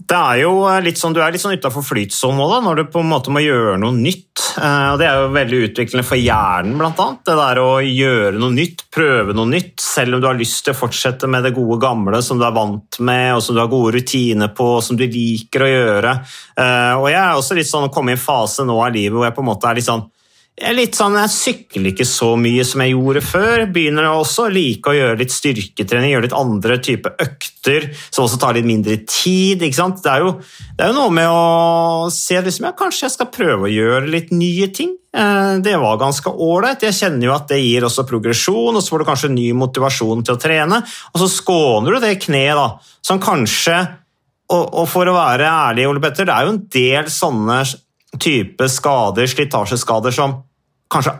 Det 0.09 0.19
er 0.19 0.39
jo 0.43 0.53
litt 0.83 0.99
sånn, 0.99 1.15
Du 1.15 1.21
er 1.23 1.33
litt 1.35 1.43
sånn 1.43 1.55
utafor 1.55 1.85
flytsonen 1.85 2.65
når 2.65 2.81
du 2.81 2.85
på 2.91 3.03
en 3.03 3.11
måte 3.11 3.33
må 3.33 3.43
gjøre 3.45 3.79
noe 3.81 3.95
nytt. 3.95 4.41
Eh, 4.59 4.87
og 4.93 4.99
Det 4.99 5.07
er 5.07 5.21
jo 5.21 5.33
veldig 5.35 5.61
utviklende 5.69 6.07
for 6.07 6.21
hjernen, 6.21 6.77
blant 6.81 7.01
annet. 7.03 7.23
Det 7.29 7.37
der 7.39 7.61
å 7.63 7.69
gjøre 7.85 8.41
noe 8.41 8.55
nytt, 8.55 8.85
prøve 8.93 9.37
noe 9.37 9.51
nytt, 9.51 9.77
selv 9.83 10.17
om 10.17 10.23
du 10.23 10.29
har 10.29 10.39
lyst 10.39 10.65
til 10.67 10.75
å 10.75 10.81
fortsette 10.81 11.29
med 11.31 11.47
det 11.47 11.55
gode 11.57 11.79
gamle 11.83 12.23
som 12.25 12.41
du 12.41 12.47
er 12.47 12.57
vant 12.57 12.99
med, 13.01 13.35
og 13.37 13.43
som 13.45 13.57
du 13.57 13.63
har 13.63 13.71
gode 13.73 13.95
rutiner 13.99 14.53
på, 14.57 14.69
og 14.79 14.83
som 14.87 14.99
du 14.99 15.07
liker 15.07 15.67
å 15.67 15.71
gjøre. 15.71 16.17
Eh, 16.57 16.95
og 16.99 17.09
Jeg 17.13 17.21
er 17.21 17.37
også 17.37 17.59
litt 17.59 17.71
sånn 17.71 17.89
å 17.89 17.93
komme 17.93 18.13
i 18.13 18.17
en 18.17 18.27
fase 18.27 18.65
nå 18.65 18.79
av 18.81 18.93
livet 18.93 19.17
hvor 19.17 19.29
jeg 19.29 19.37
på 19.37 19.45
en 19.45 19.51
måte 19.53 19.69
er 19.69 19.79
litt 19.79 19.89
sånn 19.89 20.07
jeg 20.53 20.77
litt 20.77 20.97
sånn, 20.99 21.15
jeg 21.17 21.33
sykler 21.33 21.87
ikke 21.91 22.05
så 22.05 22.35
mye 22.37 22.65
som 22.69 22.83
jeg 22.85 22.93
gjorde 22.93 23.23
før. 23.25 23.63
Begynner 23.73 24.05
jeg 24.05 24.21
også 24.21 24.45
å 24.45 24.53
like 24.53 24.91
å 24.91 24.97
gjøre 24.97 25.19
litt 25.23 25.33
styrketrening, 25.33 26.13
gjøre 26.13 26.27
litt 26.27 26.37
andre 26.37 26.77
typer 26.85 27.15
økter 27.25 27.87
som 28.11 28.27
også 28.27 28.41
tar 28.43 28.59
litt 28.59 28.69
mindre 28.69 28.99
tid. 29.09 29.65
ikke 29.65 29.79
sant? 29.79 30.03
Det 30.05 30.13
er 30.13 30.27
jo, 30.27 30.35
det 30.77 30.85
er 30.85 30.93
jo 30.93 30.99
noe 30.99 31.15
med 31.17 31.31
å 31.33 32.11
se 32.13 32.37
liksom, 32.37 32.69
ja, 32.69 32.75
kanskje 32.77 33.07
jeg 33.07 33.15
skal 33.17 33.31
prøve 33.33 33.67
å 33.67 33.73
gjøre 33.73 34.13
litt 34.13 34.35
nye 34.37 34.69
ting. 34.77 34.93
Eh, 35.17 35.55
det 35.65 35.79
var 35.81 35.97
ganske 36.03 36.35
ålreit. 36.37 36.85
Jeg 36.85 36.99
kjenner 37.01 37.31
jo 37.31 37.35
at 37.39 37.49
det 37.49 37.63
gir 37.63 37.89
også 37.89 38.05
progresjon, 38.09 38.77
og 38.77 38.85
så 38.85 38.93
får 38.93 39.03
du 39.03 39.09
kanskje 39.09 39.33
ny 39.33 39.49
motivasjon 39.57 40.21
til 40.29 40.37
å 40.37 40.43
trene. 40.43 40.83
Og 41.15 41.25
så 41.25 41.31
skåner 41.33 41.97
du 41.97 42.05
det 42.05 42.19
kneet, 42.27 42.61
da, 42.61 42.99
som 43.01 43.23
kanskje 43.25 43.81
og, 44.53 44.67
og 44.83 44.85
for 44.91 45.09
å 45.09 45.17
være 45.17 45.49
ærlig, 45.49 45.87
Ole 45.89 46.03
Petter, 46.03 46.29
det 46.29 46.35
er 46.35 46.45
jo 46.45 46.53
en 46.53 46.65
del 46.75 47.09
sånne 47.09 47.63
type 48.21 48.69
skader, 48.69 49.27
slitasjeskader, 49.29 50.15
som 50.15 50.43
kanskje 50.93 51.15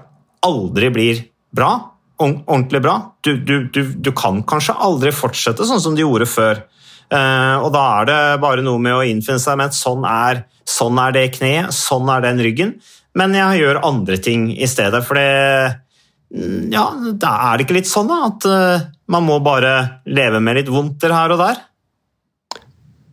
aldri 0.45 0.91
blir 0.93 1.23
bra, 1.55 1.73
ordentlig 2.23 2.83
bra. 2.83 2.97
Du, 3.25 3.37
du, 3.37 3.69
du, 3.73 3.83
du, 3.95 4.13
kan 4.17 4.43
kanskje 4.49 4.77
aldri 4.77 5.13
fortsette 5.15 5.67
sånn 5.67 5.83
som 5.83 5.97
du 5.97 6.05
gjorde 6.05 6.29
før. 6.31 6.65
Uh, 7.13 7.61
og 7.61 7.73
da 7.75 7.85
er 8.01 8.09
det 8.09 8.21
bare 8.41 8.65
noe 8.65 8.81
med 8.81 8.97
å 8.97 9.05
innfinne 9.05 9.43
seg 9.43 9.59
med 9.61 9.73
at 9.73 9.77
sånn 9.77 10.05
er, 10.09 10.45
sånn 10.69 11.01
er 11.03 11.17
det 11.17 11.27
kneet, 11.37 11.75
sånn 11.77 12.09
er 12.13 12.25
den 12.25 12.41
ryggen. 12.45 12.77
Men 13.19 13.37
jeg 13.37 13.61
gjør 13.61 13.83
andre 13.85 14.17
ting 14.23 14.47
i 14.55 14.69
stedet, 14.71 15.03
for 15.05 15.21
det 15.21 15.33
mm, 16.33 16.71
Ja, 16.73 16.87
da 17.13 17.35
er 17.51 17.59
det 17.59 17.67
ikke 17.67 17.77
litt 17.77 17.91
sånn 17.91 18.09
da, 18.09 18.23
at 18.31 18.49
uh, 18.49 18.89
man 19.13 19.29
må 19.29 19.37
bare 19.45 20.03
leve 20.09 20.41
med 20.41 20.63
litt 20.63 20.73
vondter 20.73 21.13
her 21.13 21.35
og 21.35 21.43
der? 21.43 21.61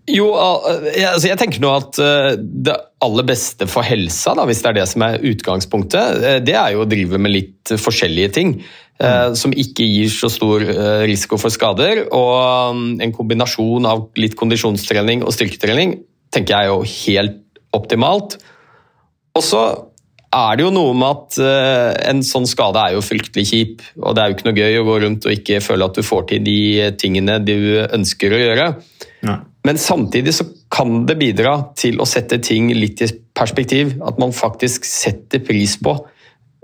Jo, 0.09 0.27
altså 0.33 1.29
jeg 1.29 1.37
tenker 1.39 1.61
nå 1.63 1.71
at 1.75 1.99
eh, 2.01 2.35
det 2.39 2.75
aller 3.03 3.25
beste 3.27 3.67
for 3.69 3.85
helsa, 3.85 4.33
da, 4.37 4.45
hvis 4.49 4.61
det 4.63 4.71
er 4.71 4.77
det 4.79 4.85
som 4.89 5.05
er 5.05 5.25
utgangspunktet, 5.31 6.21
eh, 6.25 6.37
det 6.43 6.55
er 6.57 6.73
jo 6.73 6.83
å 6.83 6.89
drive 6.89 7.19
med 7.21 7.33
litt 7.33 7.73
forskjellige 7.79 8.31
ting. 8.39 8.55
Eh, 8.99 9.05
mm. 9.29 9.37
Som 9.39 9.53
ikke 9.53 9.85
gir 9.85 10.09
så 10.13 10.31
stor 10.31 10.65
risiko 11.07 11.39
for 11.41 11.53
skader. 11.53 12.05
Og 12.15 12.73
um, 12.73 12.87
en 13.01 13.13
kombinasjon 13.15 13.87
av 13.87 14.07
litt 14.19 14.37
kondisjonstrening 14.39 15.23
og 15.25 15.35
styrketrening 15.35 15.99
tenker 16.33 16.55
jeg 16.55 16.67
er 16.67 16.73
jo 16.73 16.89
helt 17.05 17.61
optimalt. 17.75 18.39
Og 19.37 19.45
så 19.45 19.63
er 20.35 20.57
det 20.57 20.65
jo 20.65 20.73
noe 20.73 20.93
med 20.93 21.09
at 21.09 21.37
en 22.11 22.19
sånn 22.25 22.45
skade 22.45 22.81
er 22.81 22.93
jo 22.93 23.01
fryktelig 23.01 23.47
kjip. 23.49 23.85
Og 24.03 24.13
det 24.13 24.21
er 24.21 24.29
jo 24.29 24.37
ikke 24.37 24.49
noe 24.49 24.59
gøy 24.59 24.77
å 24.77 24.85
gå 24.85 24.97
rundt 25.05 25.25
og 25.25 25.33
ikke 25.33 25.61
føle 25.65 25.87
at 25.89 25.97
du 25.97 26.05
får 26.05 26.27
til 26.29 26.43
de 26.45 26.59
tingene 27.01 27.39
du 27.41 27.55
ønsker 27.87 28.35
å 28.35 28.41
gjøre. 28.43 28.67
Ja. 29.25 29.39
Men 29.67 29.77
samtidig 29.77 30.33
så 30.37 30.45
kan 30.71 31.03
det 31.09 31.17
bidra 31.19 31.57
til 31.77 31.99
å 31.99 32.07
sette 32.07 32.39
ting 32.43 32.69
litt 32.75 33.01
i 33.03 33.09
perspektiv. 33.35 33.97
At 34.05 34.19
man 34.21 34.31
faktisk 34.35 34.87
setter 34.87 35.43
pris 35.43 35.75
på 35.81 35.97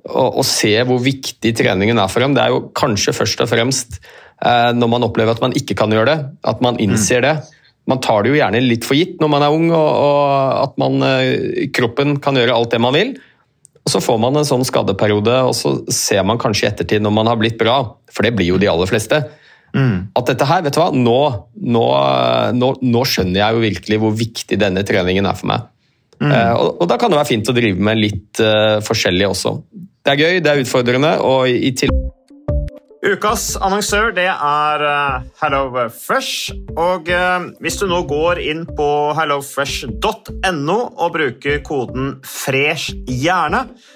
og, 0.05 0.37
og 0.39 0.45
ser 0.45 0.85
hvor 0.87 1.01
viktig 1.03 1.51
treningen 1.57 1.99
er 1.99 2.11
for 2.11 2.23
dem. 2.23 2.35
Det 2.37 2.43
er 2.43 2.53
jo 2.53 2.67
kanskje 2.77 3.15
først 3.17 3.43
og 3.43 3.51
fremst 3.51 3.99
eh, 3.99 4.71
når 4.77 4.91
man 4.91 5.07
opplever 5.07 5.35
at 5.35 5.43
man 5.43 5.55
ikke 5.57 5.77
kan 5.77 5.93
gjøre 5.93 6.11
det, 6.11 6.17
at 6.45 6.61
man 6.63 6.79
innser 6.81 7.23
mm. 7.23 7.25
det. 7.25 7.61
Man 7.89 8.01
tar 8.01 8.23
det 8.23 8.31
jo 8.31 8.37
gjerne 8.39 8.63
litt 8.63 8.85
for 8.85 8.97
gitt 8.97 9.19
når 9.21 9.31
man 9.33 9.45
er 9.45 9.55
ung, 9.55 9.69
og, 9.73 9.89
og 10.05 10.27
at 10.61 10.77
man, 10.81 10.99
eh, 11.05 11.65
kroppen 11.73 12.19
kan 12.21 12.37
gjøre 12.37 12.53
alt 12.55 12.75
det 12.77 12.81
man 12.85 12.95
vil. 12.95 13.15
Og 13.85 13.93
Så 13.93 14.01
får 14.01 14.21
man 14.21 14.37
en 14.37 14.47
sånn 14.47 14.65
skadeperiode, 14.65 15.33
og 15.45 15.53
så 15.57 15.75
ser 15.93 16.23
man 16.25 16.39
kanskje 16.41 16.65
i 16.65 16.69
ettertid 16.71 17.03
når 17.05 17.13
man 17.17 17.29
har 17.29 17.41
blitt 17.41 17.59
bra, 17.59 17.81
for 18.13 18.25
det 18.25 18.33
blir 18.37 18.53
jo 18.53 18.61
de 18.61 18.69
aller 18.71 18.89
fleste 18.89 19.25
Mm. 19.75 20.11
At 20.15 20.29
dette 20.31 20.47
her, 20.47 20.61
vet 20.65 20.75
du 20.75 20.81
hva, 20.81 20.89
nå, 20.95 21.19
nå, 21.75 21.85
nå, 22.55 22.73
nå, 22.79 23.05
skjønner 23.07 23.41
jeg 23.41 23.55
jo 23.55 23.63
virkelig 23.65 24.01
hvor 24.03 24.13
viktig 24.15 24.59
denne 24.61 24.85
treningen 24.87 25.27
er 25.27 25.39
for 25.39 25.51
meg. 25.51 25.69
Mm. 26.21 26.31
Eh, 26.31 26.51
og, 26.55 26.77
og, 26.79 26.85
da 26.91 26.99
kan 26.99 27.11
det 27.11 27.19
være 27.19 27.31
fint 27.33 27.51
å 27.51 27.55
drive 27.55 27.89
med 27.89 27.99
litt 27.99 28.43
uh, 28.43 28.79
forskjellig 28.85 29.27
også. 29.27 29.57
Det 30.05 30.13
er 30.13 30.21
gøy, 30.21 30.43
det 30.43 30.51
er 30.51 30.61
utfordrende, 30.63 31.17
og 31.25 31.49
i, 31.51 31.57
i 31.67 31.73
tillegg 31.75 32.05
Ukas 33.05 33.51
annonsør 33.61 34.15
det 34.17 34.25
er 34.31 34.81
uh, 34.81 35.25
HelloFresh. 35.37 36.55
Og 36.73 37.11
uh, 37.13 37.51
hvis 37.61 37.77
du 37.77 37.85
nå 37.91 37.99
går 38.09 38.41
inn 38.41 38.63
på 38.65 38.87
hellofresh.no 39.13 40.77
og 40.89 41.11
bruker 41.13 41.61
koden 41.67 42.15
'fresh 42.25 42.95
hjerne', 43.05 43.67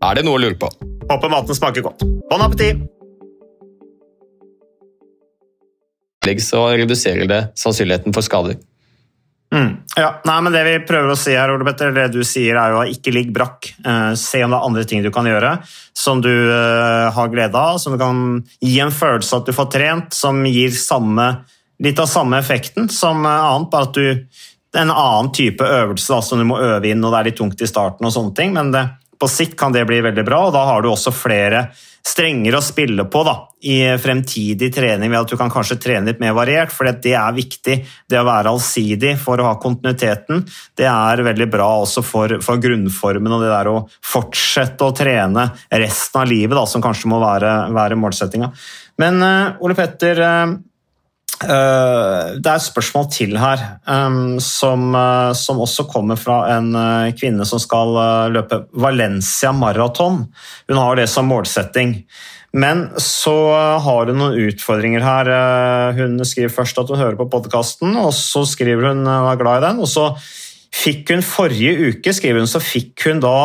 Er 0.00 0.16
det 0.16 0.24
noe 0.24 0.38
å 0.38 0.40
lure 0.40 0.56
på? 0.56 0.68
Håper 1.10 1.28
maten 1.28 1.56
smaker 1.56 1.84
godt. 1.84 2.06
Bon 2.30 2.40
appétit! 2.40 2.86
Så 6.40 6.60
reduserer 6.78 7.26
det 7.26 7.40
sannsynligheten 7.58 8.14
for 8.14 8.24
skader. 8.24 8.56
Mm. 9.50 9.80
Ja, 9.98 10.20
nei, 10.24 10.36
men 10.46 10.54
Det 10.54 10.60
vi 10.62 10.74
prøver 10.86 11.10
å 11.10 11.18
si 11.18 11.34
her, 11.34 11.50
Ole 11.50 11.66
Petter, 11.66 11.90
det 11.92 12.12
du 12.14 12.20
sier 12.24 12.54
er 12.54 12.72
jo 12.72 12.82
at 12.84 12.92
ikke 12.92 13.12
ligg 13.12 13.32
brakk. 13.34 13.66
Eh, 13.82 14.12
se 14.20 14.44
om 14.44 14.54
det 14.54 14.60
er 14.60 14.68
andre 14.68 14.84
ting 14.86 15.02
du 15.02 15.10
kan 15.12 15.26
gjøre 15.26 15.56
som 15.96 16.22
du 16.22 16.30
eh, 16.30 17.08
har 17.16 17.32
glede 17.32 17.58
av, 17.58 17.80
som 17.82 17.96
du 17.96 17.98
kan 18.00 18.22
gi 18.62 18.78
en 18.84 18.94
følelse 18.94 19.40
at 19.40 19.50
du 19.50 19.56
får 19.56 19.68
trent, 19.74 20.14
som 20.14 20.38
gir 20.46 20.70
samme, 20.76 21.26
litt 21.82 22.00
av 22.00 22.08
samme 22.08 22.38
effekten 22.38 22.88
som 22.94 23.26
eh, 23.26 23.50
annet, 23.50 23.72
bare 23.74 23.90
at 23.90 23.98
du 23.98 24.80
en 24.80 24.94
annen 24.94 25.32
type 25.34 25.66
øvelse 25.66 26.14
da, 26.14 26.22
som 26.22 26.38
du 26.38 26.46
må 26.46 26.60
øve 26.62 26.92
inn, 26.92 27.02
og 27.02 27.10
det 27.10 27.18
er 27.18 27.30
litt 27.32 27.40
tungt 27.42 27.60
i 27.60 27.68
starten, 27.68 28.06
og 28.06 28.14
sånne 28.14 28.36
ting, 28.38 28.54
men 28.54 28.70
det, 28.70 28.86
på 29.20 29.28
sikt 29.28 29.58
kan 29.58 29.74
det 29.74 29.84
bli 29.88 30.00
veldig 30.04 30.24
bra, 30.26 30.46
og 30.48 30.54
da 30.56 30.64
har 30.68 30.82
du 30.82 30.90
også 30.90 31.12
flere 31.12 31.68
strenger 32.06 32.54
å 32.56 32.62
spille 32.64 33.04
på 33.12 33.20
da, 33.26 33.34
i 33.68 33.76
fremtidig 34.00 34.70
trening, 34.72 35.10
ved 35.12 35.20
at 35.20 35.32
du 35.32 35.36
kan 35.36 35.52
kanskje 35.52 35.76
trene 35.82 36.08
litt 36.08 36.22
mer 36.22 36.32
variert, 36.36 36.72
for 36.72 36.88
det 36.88 37.12
er 37.12 37.36
viktig. 37.36 37.76
Det 38.08 38.20
å 38.20 38.24
være 38.24 38.54
allsidig 38.54 39.12
for 39.20 39.40
å 39.40 39.50
ha 39.50 39.58
kontinuiteten, 39.60 40.46
det 40.80 40.88
er 40.88 41.24
veldig 41.26 41.48
bra 41.52 41.68
også 41.82 42.04
for, 42.06 42.38
for 42.44 42.62
grunnformen 42.62 43.36
og 43.36 43.44
det 43.44 43.52
der 43.52 43.70
å 43.72 43.76
fortsette 44.00 44.88
å 44.88 44.96
trene 44.96 45.50
resten 45.68 46.22
av 46.22 46.32
livet, 46.32 46.56
da, 46.56 46.64
som 46.64 46.84
kanskje 46.84 47.12
må 47.12 47.20
være, 47.20 47.52
være 47.76 48.00
målsettinga. 48.00 48.50
Men 49.00 49.20
uh, 49.24 49.60
Ole 49.60 49.76
Petter, 49.78 50.24
Uh, 50.24 50.56
det 51.40 52.44
er 52.44 52.56
et 52.58 52.64
spørsmål 52.66 53.06
til 53.14 53.38
her, 53.40 53.62
som, 54.44 54.82
uh, 54.92 55.30
som, 55.32 55.62
også 55.64 55.86
kommer 55.88 56.18
fra 56.20 56.42
en 56.58 56.74
uh, 56.76 57.12
kvinne 57.16 57.46
som 57.48 57.62
skal 57.62 57.96
løpe 58.34 58.58
Valencia 58.76 59.54
maraton. 59.56 60.26
Hun 60.68 60.82
har 60.82 61.00
det 61.00 61.08
som 61.08 61.30
målsetting. 61.32 62.02
Men 62.52 62.90
så 63.00 63.32
har 63.80 64.10
hun 64.10 64.20
noen 64.20 64.50
utfordringer 64.50 65.04
her. 65.06 65.28
Hun 65.96 66.18
skriver 66.26 66.50
først 66.52 66.80
at 66.82 66.90
hun 66.90 66.98
hører 66.98 67.16
på 67.16 67.28
podkasten, 67.30 67.94
og 67.96 68.10
så 68.16 68.42
skriver 68.44 68.90
hun 68.90 69.04
hun 69.06 69.30
er 69.30 69.40
glad 69.40 69.62
i 69.62 69.66
den. 69.68 69.80
Og 69.80 69.88
så 69.88 70.10
fikk 70.74 71.14
hun 71.14 71.24
forrige 71.26 71.90
uke 71.90 72.14
skriver 72.14 72.42
hun, 72.42 72.50
så 72.50 72.62
fikk 72.62 73.08
hun 73.08 73.22
da 73.22 73.36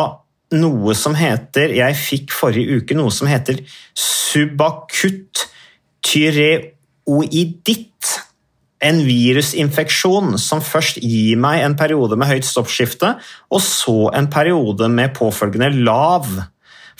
noe 0.54 0.94
som 0.94 1.16
heter 1.18 1.74
Jeg 1.74 1.98
fikk 1.98 2.34
forrige 2.34 2.80
uke 2.80 2.96
noe 2.98 3.10
som 3.14 3.30
heter 3.30 3.62
subakutt 3.98 5.46
tyreoiditt 7.06 7.64
ditt 7.64 7.92
en 8.84 8.98
virusinfeksjon 9.06 10.36
som 10.38 10.60
først 10.60 10.98
gir 11.00 11.38
meg 11.40 11.62
en 11.64 11.76
periode 11.78 12.16
med 12.18 12.28
høyt 12.28 12.44
stoppskifte, 12.44 13.14
og 13.48 13.62
så 13.64 14.10
en 14.14 14.28
periode 14.30 14.88
med 14.92 15.14
påfølgende 15.16 15.70
lav. 15.86 16.26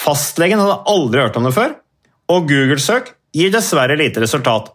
Fastlegen 0.00 0.62
hadde 0.62 0.80
aldri 0.88 1.20
hørt 1.20 1.36
om 1.36 1.44
det 1.44 1.54
før, 1.56 1.76
og 2.32 2.48
Google-søk 2.48 3.12
gir 3.36 3.52
dessverre 3.52 3.98
lite 3.98 4.24
resultat. 4.24 4.72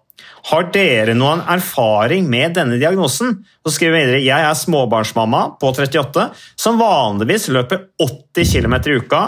Har 0.52 0.70
dere 0.74 1.13
noen 1.17 1.41
erfaring 1.50 2.26
med 2.30 2.56
denne 2.58 2.78
diagnosen? 2.82 3.41
Så 3.65 3.76
skriver 3.76 3.98
vi 3.98 4.06
videre 4.06 4.24
jeg 4.26 4.46
er 4.46 4.58
småbarnsmamma 4.58 5.44
på 5.62 5.74
38 5.74 6.30
som 6.58 6.82
vanligvis 6.82 7.50
løper 7.54 7.88
80 8.02 8.54
km 8.56 8.78
i 8.82 8.98
uka 9.02 9.22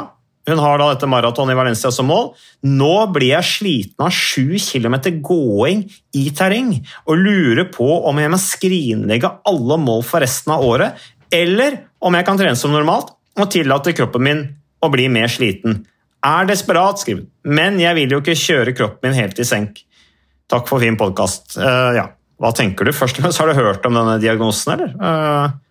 hun 0.50 0.60
har 0.60 0.80
da 0.80 0.90
dette 0.92 1.08
maratonet 1.08 1.56
i 1.56 1.58
Valencia 1.58 1.92
som 1.94 2.10
mål. 2.12 2.34
Nå 2.68 2.96
blir 3.16 3.32
jeg 3.32 3.48
sliten 3.48 4.04
av 4.04 4.12
sju 4.16 4.60
kilometer 4.60 5.16
gåing 5.24 5.86
i 6.20 6.26
terreng 6.36 6.76
og 7.06 7.22
lurer 7.22 7.70
på 7.72 7.88
om 8.10 8.20
jeg 8.20 8.34
må 8.34 8.40
skrinlegge 8.42 9.32
alle 9.48 9.80
mål 9.80 10.04
for 10.08 10.24
resten 10.24 10.56
av 10.56 10.66
året, 10.68 11.00
eller 11.34 11.80
om 12.04 12.14
jeg 12.18 12.28
kan 12.28 12.40
trene 12.40 12.60
som 12.60 12.76
normalt 12.76 13.16
og 13.40 13.50
tillate 13.54 13.96
kroppen 13.96 14.28
min 14.28 14.44
å 14.84 14.92
bli 14.92 15.08
mer 15.10 15.32
sliten. 15.32 15.86
Er 16.24 16.48
desperat, 16.48 17.00
skriver 17.00 17.26
men 17.44 17.80
jeg 17.82 17.96
vil 17.98 18.14
jo 18.14 18.22
ikke 18.22 18.38
kjøre 18.40 18.76
kroppen 18.76 19.10
min 19.10 19.18
helt 19.18 19.40
i 19.40 19.48
senk. 19.48 19.82
Takk 20.52 20.68
for 20.70 20.84
fin 20.84 21.00
podkast. 21.00 21.58
Uh, 21.58 21.96
ja. 21.98 22.10
Hva 22.44 22.52
tenker 22.56 22.88
du? 22.88 22.92
Først 22.96 23.20
og 23.20 23.24
fremst, 23.24 23.40
Har 23.40 23.48
du 23.48 23.56
hørt 23.56 23.86
om 23.88 23.96
denne 23.96 24.18
diagnosen, 24.20 24.74
eller? 24.74 24.96
Uh, 25.00 25.63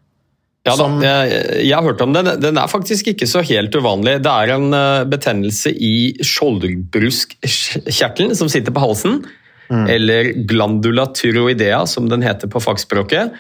ja 0.63 0.77
da, 0.79 0.87
jeg, 1.03 1.67
jeg, 1.67 1.75
har 1.75 1.83
hørt 1.83 1.99
om 2.05 2.13
den. 2.15 2.29
Den 2.39 2.59
er 2.61 2.71
faktisk 2.71 3.09
ikke 3.11 3.27
så 3.27 3.43
helt 3.43 3.75
uvanlig. 3.75 4.21
Det 4.23 4.31
er 4.31 4.49
en 4.55 4.71
betennelse 5.11 5.73
i 5.75 6.15
skjoldbruskkjertelen 6.23 8.37
som 8.39 8.47
sitter 8.53 8.73
på 8.75 8.85
halsen. 8.85 9.25
Mm. 9.73 9.87
Eller 9.91 10.31
glandula 10.47 11.07
tyroidea, 11.17 11.87
som 11.91 12.07
den 12.11 12.23
heter 12.23 12.47
på 12.53 12.61
fagspråket. 12.63 13.33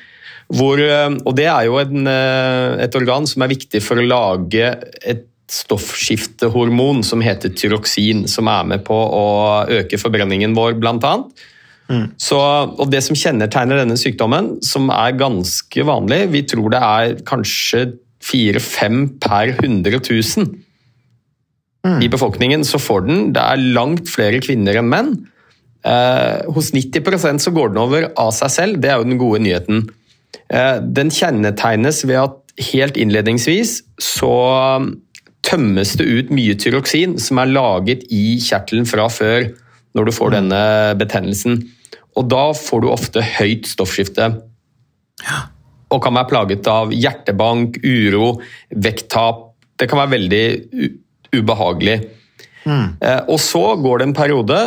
Hvor, 0.53 0.77
og 0.83 1.37
det 1.39 1.47
er 1.47 1.65
jo 1.69 1.79
en, 1.79 2.07
et 2.83 2.97
organ 2.99 3.27
som 3.31 3.43
er 3.47 3.55
viktig 3.55 3.81
for 3.87 4.03
å 4.03 4.09
lage 4.09 4.73
et 5.07 5.29
stoffskiftehormon 5.53 7.03
som 7.05 7.23
heter 7.25 7.53
tyroksin, 7.57 8.27
som 8.31 8.49
er 8.51 8.69
med 8.69 8.85
på 8.87 8.97
å 8.97 9.25
øke 9.83 10.01
forbrenningen 10.01 10.57
vår, 10.57 10.79
blant 10.81 11.05
annet. 11.07 11.45
Mm. 11.91 12.07
Så, 12.21 12.39
og 12.39 12.91
Det 12.93 13.03
som 13.05 13.19
kjennetegner 13.19 13.83
denne 13.83 13.99
sykdommen, 14.01 14.55
som 14.65 14.89
er 14.95 15.17
ganske 15.19 15.85
vanlig 15.85 16.21
Vi 16.33 16.45
tror 16.49 16.71
det 16.73 16.81
er 16.81 17.17
kanskje 17.29 17.83
fire-fem 18.23 19.19
per 19.21 19.51
100 19.57 19.99
000 19.99 20.47
mm. 21.83 21.99
i 22.07 22.09
befolkningen, 22.09 22.63
så 22.65 22.79
får 22.79 23.09
den. 23.09 23.25
Det 23.35 23.43
er 23.43 23.65
langt 23.75 24.07
flere 24.13 24.39
kvinner 24.45 24.79
enn 24.79 24.91
menn. 24.93 25.11
Eh, 25.83 26.53
hos 26.55 26.71
90% 26.71 27.43
så 27.43 27.51
går 27.51 27.73
den 27.73 27.83
over 27.83 28.07
av 28.15 28.31
seg 28.37 28.53
selv, 28.55 28.79
det 28.79 28.93
er 28.93 29.01
jo 29.01 29.09
den 29.09 29.19
gode 29.19 29.43
nyheten. 29.43 29.89
Eh, 30.47 30.79
den 30.87 31.11
kjennetegnes 31.11 32.05
ved 32.07 32.21
at 32.21 32.39
helt 32.71 32.99
innledningsvis 33.01 33.81
så 33.99 34.37
tømmes 35.43 35.97
det 35.99 36.07
ut 36.07 36.31
mye 36.31 36.55
tyroksin 36.55 37.17
som 37.19 37.41
er 37.43 37.51
laget 37.51 38.07
i 38.15 38.39
kjertelen 38.39 38.87
fra 38.87 39.09
før 39.11 39.49
når 39.97 40.09
du 40.09 40.15
får 40.17 40.33
mm. 40.33 40.37
denne 40.39 40.63
betennelsen. 41.01 41.61
Og 42.19 42.29
da 42.29 42.45
får 42.57 42.83
du 42.83 42.91
ofte 42.93 43.25
høyt 43.39 43.69
stoffskifte. 43.71 44.29
Ja. 45.23 45.39
Og 45.93 46.01
kan 46.05 46.17
være 46.17 46.31
plaget 46.31 46.69
av 46.71 46.93
hjertebank, 46.95 47.79
uro, 47.85 48.35
vekttap. 48.73 49.49
Det 49.79 49.89
kan 49.91 50.03
være 50.03 50.15
veldig 50.17 50.45
ubehagelig. 51.33 51.99
Mm. 52.65 52.99
Eh, 53.01 53.21
og 53.29 53.41
så 53.43 53.65
går 53.81 54.01
det 54.01 54.09
en 54.09 54.17
periode, 54.17 54.59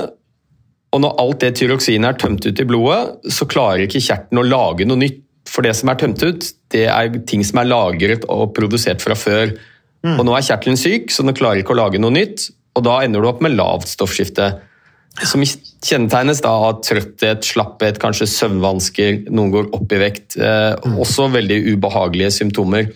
og 0.96 1.02
når 1.04 1.16
alt 1.22 1.44
det 1.44 1.54
tyroksinet 1.60 2.10
er 2.10 2.20
tømt 2.20 2.46
ut 2.46 2.62
i 2.62 2.68
blodet, 2.68 3.32
så 3.34 3.48
klarer 3.50 3.86
ikke 3.86 4.04
kjerten 4.04 4.42
å 4.42 4.48
lage 4.48 4.88
noe 4.88 5.02
nytt. 5.02 5.22
For 5.46 5.62
det 5.62 5.76
som 5.78 5.92
er 5.92 5.98
tømt 6.02 6.24
ut, 6.26 6.46
det 6.74 6.88
er 6.90 7.20
ting 7.30 7.44
som 7.46 7.60
er 7.62 7.70
lagret 7.70 8.24
og 8.34 8.56
produsert 8.58 9.04
fra 9.04 9.14
før. 9.18 9.54
Mm. 10.06 10.16
Og 10.18 10.24
nå 10.26 10.34
er 10.38 10.46
kjertelen 10.48 10.80
syk, 10.80 11.12
så 11.14 11.26
den 11.26 11.38
klarer 11.38 11.62
ikke 11.62 11.76
å 11.76 11.80
lage 11.84 12.02
noe 12.02 12.14
nytt, 12.16 12.48
og 12.76 12.86
da 12.88 12.98
ender 13.06 13.22
du 13.22 13.30
opp 13.30 13.44
med 13.46 13.54
lavt 13.56 13.92
stoffskifte. 13.92 14.50
Som 15.24 15.44
kjennetegnes 15.46 16.42
da 16.44 16.52
av 16.68 16.82
trøtthet, 16.84 17.46
slapphet, 17.48 18.00
kanskje 18.02 18.28
søvnvansker, 18.28 19.22
noen 19.32 19.54
går 19.54 19.70
opp 19.78 19.94
i 19.96 20.00
vekt. 20.02 20.36
Eh, 20.36 20.74
også 21.00 21.30
veldig 21.34 21.62
ubehagelige 21.72 22.34
symptomer. 22.36 22.90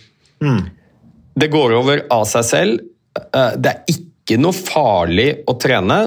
Det 1.40 1.52
går 1.54 1.76
over 1.78 2.04
av 2.12 2.26
seg 2.28 2.48
selv. 2.48 2.82
Eh, 3.16 3.54
det 3.56 3.72
er 3.72 3.94
ikke 3.96 4.40
noe 4.42 4.56
farlig 4.56 5.30
å 5.48 5.56
trene, 5.62 6.00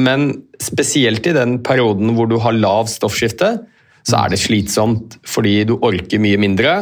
men 0.00 0.30
spesielt 0.62 1.26
i 1.28 1.36
den 1.36 1.58
perioden 1.64 2.14
hvor 2.16 2.30
du 2.30 2.38
har 2.40 2.56
lav 2.56 2.88
stoffskifte, 2.88 3.54
så 4.08 4.24
er 4.24 4.32
det 4.32 4.40
slitsomt 4.42 5.18
fordi 5.28 5.60
du 5.68 5.76
orker 5.76 6.22
mye 6.22 6.40
mindre. 6.40 6.72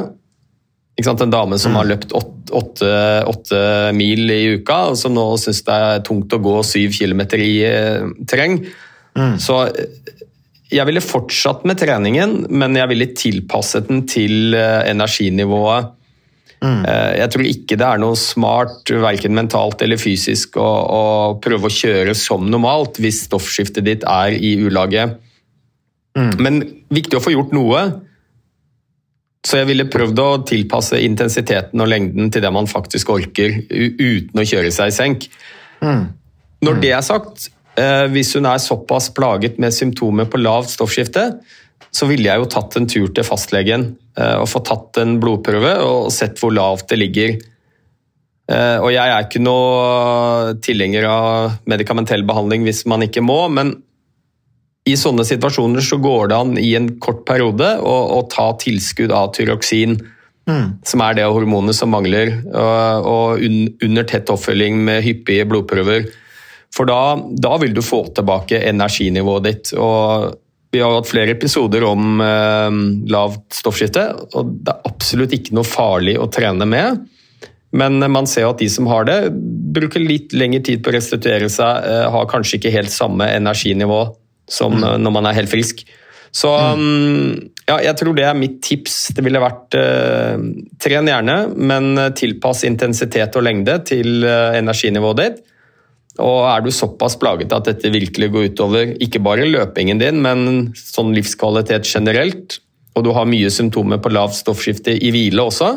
En 1.06 1.32
dame 1.32 1.58
som 1.58 1.76
har 1.78 1.88
løpt 1.88 2.12
åtte, 2.16 2.52
åtte, 2.52 2.90
åtte 3.30 3.60
mil 3.96 4.30
i 4.30 4.56
uka, 4.58 4.90
og 4.90 4.98
som 4.98 5.14
nå 5.16 5.24
syns 5.40 5.62
det 5.66 5.76
er 5.76 6.02
tungt 6.06 6.32
å 6.34 6.40
gå 6.42 6.56
syv 6.66 6.96
kilometer 6.96 7.42
i 7.42 7.54
terreng. 8.28 8.60
Mm. 9.18 9.38
Så 9.42 9.62
eh, 9.68 10.18
jeg 10.70 10.86
ville 10.86 11.02
fortsatt 11.02 11.64
med 11.66 11.80
treningen, 11.80 12.44
men 12.50 12.78
jeg 12.78 12.90
ville 12.92 13.10
tilpasset 13.18 13.88
den 13.90 14.04
til 14.10 14.54
eh, 14.58 14.82
energinivået. 14.90 15.96
Mm. 16.60 16.82
Jeg 17.16 17.32
tror 17.32 17.46
ikke 17.48 17.76
det 17.80 17.86
er 17.88 18.00
noe 18.02 18.16
smart, 18.20 18.90
verken 19.00 19.32
mentalt 19.32 19.80
eller 19.80 19.96
fysisk, 19.96 20.58
å, 20.60 20.68
å 20.68 21.04
prøve 21.40 21.70
å 21.70 21.72
kjøre 21.72 22.12
som 22.12 22.44
normalt 22.52 23.00
hvis 23.00 23.22
stoffskiftet 23.30 23.86
ditt 23.86 24.04
er 24.04 24.36
i 24.36 24.58
ulage. 24.60 25.06
Men 26.12 26.60
viktig 26.92 27.16
å 27.16 27.22
få 27.24 27.32
gjort 27.32 27.54
noe. 27.56 27.86
Så 29.46 29.56
jeg 29.56 29.70
ville 29.70 29.88
prøvd 29.88 30.20
å 30.20 30.28
tilpasse 30.44 30.98
intensiteten 31.00 31.80
og 31.80 31.88
lengden 31.88 32.28
til 32.32 32.42
det 32.44 32.50
man 32.52 32.68
faktisk 32.68 33.08
orker, 33.14 33.54
uten 33.70 34.36
å 34.42 34.44
kjøre 34.44 34.72
seg 34.74 34.90
i 34.90 34.96
senk. 34.96 35.24
Når 36.60 36.80
det 36.82 36.90
er 36.92 37.00
sagt, 37.06 37.48
eh, 37.80 38.04
hvis 38.12 38.34
hun 38.36 38.44
er 38.46 38.60
såpass 38.60 39.08
plaget 39.16 39.56
med 39.58 39.72
symptomer 39.72 40.28
på 40.28 40.42
lavt 40.42 40.74
stoffskifte, 40.74 41.40
så 41.90 42.06
ville 42.06 42.28
jeg 42.28 42.38
jo 42.38 42.50
tatt 42.52 42.76
en 42.76 42.86
tur 42.86 43.08
til 43.08 43.24
fastlegen 43.24 43.96
eh, 44.18 44.36
og 44.36 44.48
fått 44.52 44.68
tatt 44.68 45.00
en 45.02 45.16
blodprøve 45.22 45.72
og 45.82 46.12
sett 46.12 46.38
hvor 46.38 46.52
lavt 46.52 46.90
det 46.92 47.00
ligger. 47.00 47.32
Eh, 48.50 48.76
Og 48.78 48.92
jeg 48.92 49.08
er 49.08 49.24
ikke 49.24 49.42
noe 49.42 50.52
tilhenger 50.60 51.08
av 51.08 51.56
medikamentell 51.70 52.22
behandling 52.28 52.68
hvis 52.68 52.84
man 52.86 53.08
ikke 53.08 53.24
må, 53.24 53.48
men 53.48 53.72
i 54.90 54.96
sånne 54.98 55.24
situasjoner 55.26 55.84
så 55.84 55.98
går 56.02 56.30
det 56.30 56.38
an 56.38 56.56
i 56.60 56.72
en 56.78 56.88
kort 57.02 57.22
periode 57.28 57.72
å, 57.80 57.96
å 58.18 58.20
ta 58.32 58.50
tilskudd 58.60 59.14
av 59.14 59.32
tyroksin, 59.36 59.98
som 60.86 61.02
er 61.04 61.14
det 61.18 61.28
hormonet 61.30 61.76
som 61.78 61.92
mangler, 61.94 62.32
og, 62.50 63.06
og 63.06 63.44
un, 63.44 63.58
under 63.86 64.06
tett 64.08 64.32
oppfølging 64.32 64.80
med 64.86 65.04
hyppige 65.06 65.46
blodprøver. 65.46 66.08
For 66.74 66.86
da, 66.86 67.18
da 67.42 67.56
vil 67.62 67.74
du 67.74 67.82
få 67.82 68.04
tilbake 68.14 68.62
energinivået 68.70 69.46
ditt. 69.46 69.72
og 69.74 70.38
vi 70.70 70.78
har 70.78 70.92
hatt 70.94 71.08
flere 71.10 71.34
episoder 71.34 71.82
om 71.82 72.20
eh, 72.22 72.76
lavt 73.10 73.56
stoffskifte, 73.58 74.04
og 74.38 74.52
det 74.62 74.70
er 74.70 74.84
absolutt 74.86 75.34
ikke 75.34 75.56
noe 75.58 75.66
farlig 75.66 76.14
å 76.20 76.28
trene 76.30 76.68
med. 76.68 77.00
Men 77.74 77.98
man 78.10 78.26
ser 78.30 78.48
at 78.48 78.62
de 78.62 78.68
som 78.70 78.86
har 78.90 79.06
det, 79.06 79.18
bruker 79.74 80.02
litt 80.02 80.34
lengre 80.34 80.62
tid 80.66 80.82
på 80.82 80.92
å 80.92 80.94
restituere 80.94 81.50
seg, 81.50 81.86
eh, 81.90 82.06
har 82.14 82.30
kanskje 82.30 82.60
ikke 82.60 82.74
helt 82.74 82.94
samme 82.94 83.26
energinivå 83.34 84.04
som 84.50 84.76
mm. 84.76 84.92
når 85.02 85.14
man 85.14 85.30
er 85.30 85.38
helt 85.40 85.52
frisk. 85.52 85.84
Så 86.30 86.50
mm, 86.54 87.50
ja, 87.66 87.80
jeg 87.82 87.96
tror 87.98 88.14
det 88.14 88.26
er 88.26 88.38
mitt 88.38 88.60
tips. 88.62 89.10
Det 89.16 89.24
ville 89.26 89.42
vært 89.42 89.74
eh, 89.78 90.42
tren 90.82 91.10
gjerne, 91.10 91.36
men 91.58 91.92
eh, 91.98 92.12
tilpass 92.18 92.64
intensitet 92.68 93.38
og 93.38 93.46
lengde 93.46 93.80
til 93.90 94.22
eh, 94.26 94.58
energinivået 94.60 95.22
ditt. 95.22 95.40
Og 96.20 96.44
er 96.50 96.62
du 96.62 96.70
såpass 96.74 97.16
plaget 97.20 97.52
at 97.54 97.68
dette 97.70 97.92
virkelig 97.92 98.30
går 98.34 98.50
utover 98.52 98.94
ikke 99.02 99.22
bare 99.24 99.48
løpingen 99.48 100.00
din, 100.02 100.20
men 100.22 100.70
sånn 100.76 101.14
livskvalitet 101.16 101.88
generelt, 101.88 102.58
og 102.98 103.06
du 103.06 103.12
har 103.16 103.28
mye 103.30 103.50
symptomer 103.52 104.00
på 104.02 104.12
lavt 104.12 104.36
stoffskifte 104.36 104.96
i 104.98 105.12
hvile 105.14 105.46
også, 105.46 105.70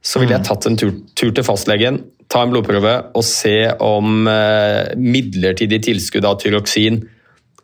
så 0.00 0.20
ville 0.20 0.34
jeg 0.34 0.46
tatt 0.48 0.66
en 0.66 0.78
tur, 0.80 0.92
tur 1.16 1.30
til 1.36 1.46
fastlegen, 1.46 2.00
ta 2.30 2.42
en 2.44 2.52
blodprøve 2.52 2.92
og 3.16 3.24
se 3.26 3.56
om 3.84 4.28
eh, 4.30 4.92
midlertidig 4.98 5.80
tilskudd 5.86 6.28
av 6.28 6.38
tyroksin 6.42 7.02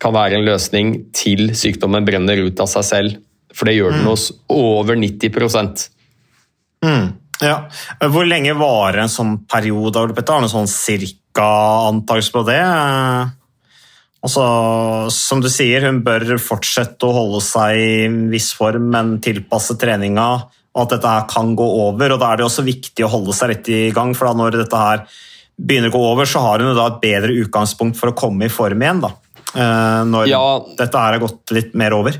kan 0.03 0.15
være 0.17 0.39
en 0.39 0.47
løsning 0.47 0.97
til 1.17 1.51
sykdommen 1.57 2.07
brenner 2.07 2.41
ut 2.45 2.61
av 2.63 2.71
seg 2.71 2.87
selv. 2.87 3.23
For 3.57 3.69
det 3.69 3.79
gjør 3.79 3.95
den 3.97 4.09
hos 4.11 4.29
over 4.53 4.99
90 5.01 5.31
mm. 6.85 7.07
Ja. 7.45 7.57
Hvor 8.13 8.29
lenge 8.29 8.57
varer 8.57 9.03
en 9.03 9.13
sånn 9.13 9.39
periode? 9.49 10.01
Har 10.01 10.13
du 10.13 10.21
noen 10.21 10.53
sånn 10.53 10.71
cirka 10.71 11.47
antakelse 11.89 12.33
på 12.35 12.45
det? 12.49 12.61
Altså, 14.27 14.45
som 15.13 15.43
du 15.45 15.49
sier, 15.53 15.85
hun 15.87 16.03
bør 16.05 16.37
fortsette 16.43 17.07
å 17.07 17.15
holde 17.15 17.43
seg 17.45 17.79
i 17.79 17.91
en 18.09 18.25
viss 18.33 18.51
form, 18.57 18.89
men 18.95 19.17
tilpasse 19.23 19.77
treninga, 19.79 20.29
og 20.77 20.83
at 20.83 20.97
dette 20.97 21.13
her 21.13 21.29
kan 21.31 21.53
gå 21.57 21.67
over. 21.87 22.13
og 22.13 22.21
Da 22.21 22.33
er 22.33 22.41
det 22.41 22.49
også 22.49 22.65
viktig 22.67 23.05
å 23.07 23.13
holde 23.13 23.37
seg 23.37 23.53
litt 23.53 23.71
i 23.73 23.83
gang, 23.95 24.17
for 24.17 24.33
når 24.35 24.59
dette 24.63 24.81
her 24.81 25.05
begynner 25.57 25.93
å 25.93 25.97
gå 25.97 26.03
over, 26.11 26.29
så 26.29 26.43
har 26.45 26.65
hun 26.65 26.75
da 26.77 26.89
et 26.91 27.01
bedre 27.05 27.37
utgangspunkt 27.45 27.97
for 28.01 28.13
å 28.13 28.19
komme 28.19 28.49
i 28.49 28.53
form 28.53 28.83
igjen. 28.83 29.05
da. 29.05 29.13
Eh, 29.57 30.03
Når 30.05 30.29
Ja. 30.29 30.43
dette 30.77 30.99
her 31.01 31.17
har 31.17 31.23
gått 31.23 31.51
litt 31.57 31.75
mer 31.75 31.95
over. 31.97 32.13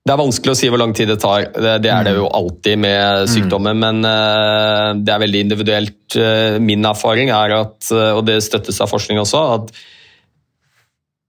Det 0.00 0.14
er 0.14 0.16
vanskelig 0.18 0.54
å 0.54 0.56
si 0.56 0.68
hvor 0.72 0.80
lang 0.80 0.92
tid 0.96 1.08
det 1.12 1.18
tar. 1.20 1.44
Det, 1.52 1.74
det 1.84 1.90
er 1.92 2.04
det 2.08 2.14
jo 2.16 2.26
alltid 2.26 2.78
med 2.80 3.28
sykdommer, 3.28 3.76
men 3.76 4.00
eh, 4.08 4.94
det 5.04 5.12
er 5.12 5.22
veldig 5.22 5.42
individuelt. 5.44 6.16
Eh, 6.16 6.58
Min 6.58 6.84
erfaring 6.88 7.30
er 7.30 7.52
at, 7.60 7.90
og 8.16 8.24
det 8.26 8.40
støttes 8.42 8.80
av 8.80 8.90
forskning 8.90 9.20
også, 9.20 9.42
at 9.60 9.72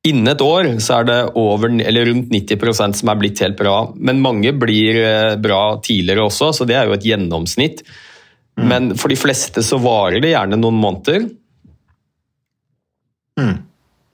innen 0.08 0.32
et 0.32 0.42
år 0.42 0.72
så 0.82 1.02
er 1.02 1.04
det 1.12 1.20
over, 1.38 1.70
eller 1.70 2.08
rundt 2.10 2.32
90% 2.34 2.96
som 2.98 3.12
er 3.12 3.20
blitt 3.22 3.44
helt 3.44 3.60
bra. 3.60 3.76
Men 3.96 4.24
mange 4.24 4.50
blir 4.58 5.36
bra 5.44 5.78
tidligere 5.84 6.26
også, 6.26 6.50
så 6.56 6.66
det 6.66 6.80
er 6.80 6.88
jo 6.90 6.96
et 6.96 7.06
gjennomsnitt. 7.06 7.84
Men 8.58 8.96
for 8.98 9.10
de 9.14 9.20
fleste 9.20 9.62
så 9.64 9.78
varer 9.84 10.22
det 10.24 10.32
gjerne 10.34 10.58
noen 10.58 10.80
måneder. 10.82 11.30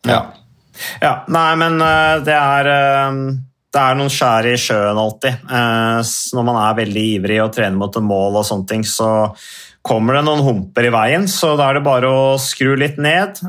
Ja. 0.07 0.19
Ja. 1.01 1.13
Nei, 1.33 1.51
men 1.59 1.81
eh, 1.83 2.15
det 2.27 2.37
er 2.37 2.71
eh, 2.73 3.21
det 3.77 3.83
er 3.83 3.97
noen 3.99 4.11
skjær 4.11 4.47
i 4.47 4.57
sjøen 4.59 4.97
alltid. 4.97 5.43
Eh, 5.43 6.13
Når 6.37 6.45
man 6.47 6.59
er 6.63 6.77
veldig 6.79 7.05
ivrig 7.17 7.41
og 7.43 7.53
trener 7.57 7.77
mot 7.77 7.99
et 7.99 8.05
mål, 8.05 8.39
og 8.39 8.47
sånne 8.47 8.69
ting, 8.69 8.85
så 8.87 9.11
kommer 9.87 10.17
det 10.17 10.23
noen 10.27 10.43
humper 10.45 10.87
i 10.87 10.93
veien. 10.93 11.27
Så 11.31 11.53
da 11.59 11.69
er 11.69 11.77
det 11.77 11.85
bare 11.85 12.09
å 12.11 12.23
skru 12.41 12.73
litt 12.79 12.97
ned. 12.99 13.39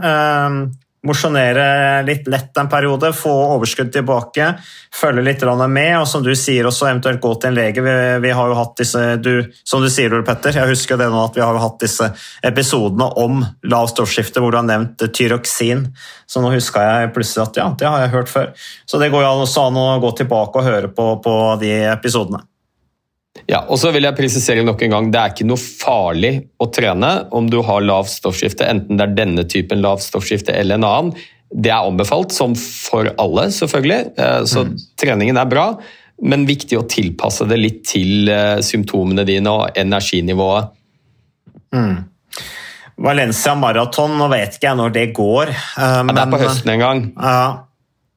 Mosjonere 1.07 2.03
litt 2.03 2.27
lett 2.27 2.57
en 2.59 2.69
periode, 2.69 3.13
få 3.15 3.31
overskudd 3.55 3.93
tilbake, 3.95 4.49
følge 4.95 5.23
litt 5.23 5.45
med. 5.69 5.93
Og 6.01 6.09
som 6.11 6.25
du 6.25 6.33
sier, 6.35 6.67
også 6.67 6.89
eventuelt 6.89 7.21
gå 7.23 7.35
til 7.39 7.53
en 7.53 7.55
lege. 7.55 7.85
Vi, 7.87 7.95
vi 8.25 8.33
har 8.35 8.51
jo 8.51 8.59
hatt 8.59 8.75
disse 8.81 9.05
du, 9.23 9.47
Som 9.63 9.85
du 9.85 9.89
sier, 9.91 10.13
Ole 10.13 10.27
Petter, 10.27 10.59
jeg 10.59 10.73
husker 10.73 10.99
det 10.99 11.09
nå 11.13 11.23
at 11.23 11.39
vi 11.39 11.45
har 11.45 11.55
jo 11.55 11.63
hatt 11.63 11.79
disse 11.81 12.11
episodene 12.43 13.07
om 13.23 13.45
lavt 13.71 13.95
stoffskifte 13.95 14.43
hvor 14.43 14.51
du 14.51 14.59
har 14.59 14.67
nevnt 14.67 15.07
tyroksin. 15.15 15.87
Så 16.27 16.43
nå 16.43 16.51
huska 16.53 16.83
jeg 16.83 17.15
plutselig 17.15 17.47
at 17.47 17.63
ja, 17.63 17.71
det 17.79 17.89
har 17.89 18.03
jeg 18.03 18.15
hørt 18.19 18.35
før. 18.35 18.53
Så 18.85 18.99
det 18.99 19.13
går 19.15 19.23
jo 19.23 19.35
også 19.47 19.69
an 19.71 19.79
å 19.79 19.89
gå 20.03 20.15
tilbake 20.19 20.59
og 20.59 20.67
høre 20.67 20.91
på, 20.91 21.13
på 21.23 21.35
de 21.63 21.77
episodene. 21.95 22.43
Ja, 23.49 23.61
og 23.69 23.79
så 23.79 23.93
vil 23.95 24.03
jeg 24.09 24.17
presisere 24.19 24.65
nok 24.67 24.83
en 24.83 24.91
gang, 24.91 25.11
Det 25.11 25.21
er 25.21 25.33
ikke 25.35 25.47
noe 25.47 25.61
farlig 25.61 26.33
å 26.61 26.67
trene 26.73 27.11
om 27.33 27.49
du 27.51 27.61
har 27.63 27.81
lavt 27.81 28.11
stoffskifte, 28.11 28.67
enten 28.67 28.97
det 28.99 29.07
er 29.07 29.15
denne 29.15 29.45
typen 29.49 29.81
lavt 29.85 30.03
stoffskifte 30.03 30.53
eller 30.57 30.75
en 30.81 30.85
annen. 30.89 31.13
Det 31.55 31.71
er 31.71 31.87
anbefalt, 31.87 32.33
som 32.33 32.55
for 32.59 33.09
alle, 33.19 33.47
selvfølgelig. 33.55 34.13
Så 34.45 34.47
Så 34.47 34.65
treningen 35.01 35.39
er 35.41 35.47
bra, 35.49 35.79
men 36.21 36.45
viktig 36.47 36.77
å 36.77 36.87
tilpasse 36.89 37.47
det 37.49 37.57
litt 37.59 37.85
til 37.87 38.29
eh, 38.29 38.59
symptomene 38.61 39.25
dine 39.25 39.47
og 39.49 39.71
energinivået. 39.79 40.69
Valencia 42.99 43.55
maraton, 43.55 44.17
nå 44.19 44.27
vet 44.33 44.57
ikke 44.59 44.67
jeg 44.73 44.79
når 44.81 44.93
det 44.97 45.07
går. 45.15 45.49
eh, 45.49 45.79
Ja, 45.79 46.03
det 46.03 46.19
er 46.25 46.33
på 46.33 46.41
høsten 46.43 46.73
en 46.75 46.81
gang. 46.83 47.03
Ja, 47.17 47.59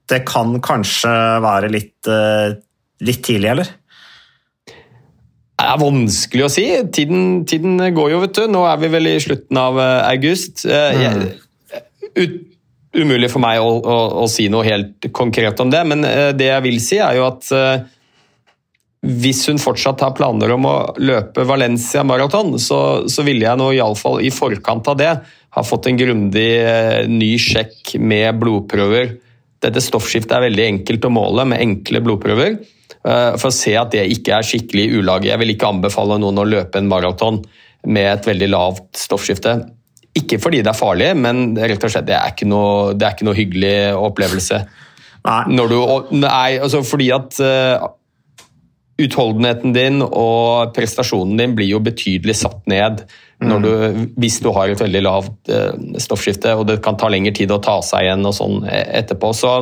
det 0.10 0.25
kan 0.25 0.60
kanskje 0.60 1.12
være 1.43 1.69
litt, 1.71 2.07
eh, 2.07 2.55
litt 3.05 3.21
tidlig, 3.23 3.51
eller? 3.51 3.67
Det 5.62 5.69
er 5.69 5.82
vanskelig 5.82 6.45
å 6.47 6.50
si. 6.50 6.63
Tiden, 6.95 7.26
tiden 7.45 7.78
går 7.93 8.15
jo, 8.15 8.21
vet 8.24 8.38
du. 8.39 8.45
Nå 8.50 8.63
er 8.65 8.80
vi 8.82 8.89
vel 8.89 9.10
i 9.12 9.19
slutten 9.21 9.60
av 9.62 9.78
eh, 9.78 9.97
august. 10.10 10.63
Eh, 10.65 11.02
Jeg, 11.04 11.36
ut, 12.17 12.39
umulig 12.97 13.30
for 13.32 13.43
meg 13.43 13.62
å, 13.62 13.76
å, 13.78 13.97
å 14.24 14.26
si 14.32 14.47
noe 14.52 14.65
helt 14.65 15.06
konkret 15.13 15.62
om 15.62 15.69
det, 15.71 15.84
men 15.88 16.02
eh, 16.08 16.32
det 16.36 16.50
jeg 16.50 16.65
vil 16.65 16.80
si, 16.84 16.97
er 16.97 17.19
jo 17.19 17.28
at 17.30 17.52
hvis 19.02 19.45
hun 19.50 19.62
fortsatt 19.62 20.02
har 20.04 20.15
planer 20.17 20.52
om 20.54 20.65
å 20.69 20.76
løpe 21.02 21.45
Valencia 21.50 22.04
maraton, 22.06 22.58
så, 22.62 22.82
så 23.10 23.26
ville 23.26 23.45
jeg 23.45 23.62
nå 23.62 23.71
iallfall 23.78 24.19
i 24.21 24.34
forkant 24.34 24.89
av 24.91 25.00
det 25.00 25.13
ha 25.52 25.63
fått 25.65 25.89
en 25.89 25.97
grundig 26.00 26.52
ny 27.10 27.32
sjekk 27.41 27.95
med 28.02 28.38
blodprøver. 28.41 29.15
Dette 29.62 29.82
stoffskiftet 29.84 30.38
er 30.38 30.45
veldig 30.50 30.67
enkelt 30.67 31.06
å 31.06 31.13
måle 31.13 31.47
med 31.50 31.62
enkle 31.63 32.02
blodprøver. 32.06 32.62
Eh, 33.07 33.33
For 33.39 33.49
å 33.49 33.55
se 33.55 33.75
at 33.79 33.93
det 33.95 34.07
ikke 34.15 34.37
er 34.37 34.47
skikkelig 34.47 34.87
i 34.87 35.01
ulage. 35.01 35.29
Jeg 35.31 35.41
vil 35.41 35.53
ikke 35.55 35.69
anbefale 35.71 36.19
noen 36.21 36.41
å 36.41 36.47
løpe 36.47 36.81
en 36.81 36.89
maraton 36.91 37.41
med 37.89 38.09
et 38.11 38.27
veldig 38.29 38.49
lavt 38.51 38.99
stoffskifte. 38.99 39.55
Ikke 40.17 40.41
fordi 40.43 40.59
det 40.61 40.73
er 40.73 40.77
farlig, 40.77 41.13
men 41.17 41.55
rett 41.55 41.83
og 41.87 41.93
slett 41.93 42.09
det 42.09 42.17
er 42.17 42.33
ikke 42.33 42.49
noe, 42.49 42.91
det 42.93 43.07
er 43.07 43.15
ikke 43.15 43.27
noe 43.29 43.37
hyggelig 43.37 43.75
opplevelse. 43.95 44.61
Nei. 45.27 45.41
Når 45.53 45.67
du, 45.69 45.77
nei, 46.17 46.57
altså 46.57 46.79
fordi 46.81 47.11
at 47.13 47.35
uh, 47.45 47.83
utholdenheten 49.01 49.75
din 49.75 49.99
og 50.01 50.71
prestasjonen 50.73 51.37
din 51.37 51.53
blir 51.53 51.69
jo 51.69 51.81
betydelig 51.85 52.39
satt 52.39 52.63
ned 52.71 53.03
når 53.45 53.61
du, 53.61 53.69
hvis 54.21 54.39
du 54.41 54.49
har 54.53 54.69
et 54.69 54.81
veldig 54.81 55.03
lavt 55.05 55.53
uh, 55.53 55.77
stoffskifte, 56.01 56.55
og 56.57 56.65
det 56.69 56.79
kan 56.85 56.97
ta 56.97 57.09
lengre 57.09 57.35
tid 57.37 57.53
å 57.53 57.61
ta 57.61 57.79
seg 57.85 58.07
igjen 58.07 58.25
og 58.29 58.35
sånn 58.37 58.65
etterpå. 58.69 59.31
Så 59.37 59.53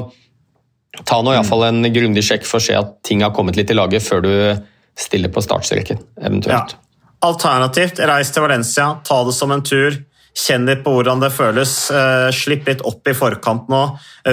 ta 1.07 1.21
nå 1.23 1.33
iallfall 1.35 1.67
en 1.69 1.87
grundig 1.93 2.23
sjekk 2.25 2.47
for 2.47 2.59
å 2.59 2.65
se 2.65 2.75
at 2.75 2.97
ting 3.07 3.23
har 3.23 3.33
kommet 3.35 3.59
litt 3.59 3.71
i 3.71 3.77
laget 3.77 4.03
før 4.05 4.23
du 4.25 4.33
stiller 4.99 5.31
på 5.31 5.43
startstreken, 5.43 6.01
eventuelt. 6.19 6.75
Ja. 6.75 6.85
Alternativt, 7.29 7.99
reis 8.07 8.31
til 8.31 8.45
Valencia, 8.45 8.93
ta 9.03 9.19
det 9.27 9.35
som 9.35 9.51
en 9.51 9.63
tur. 9.65 9.97
Kjenn 10.39 10.67
litt 10.69 10.85
på 10.85 10.93
hvordan 10.93 11.19
det 11.23 11.33
føles. 11.35 11.73
Uh, 11.91 12.29
slipp 12.35 12.67
litt 12.69 12.83
opp 12.87 13.07
i 13.09 13.15
forkant 13.17 13.67
nå. 13.71 13.81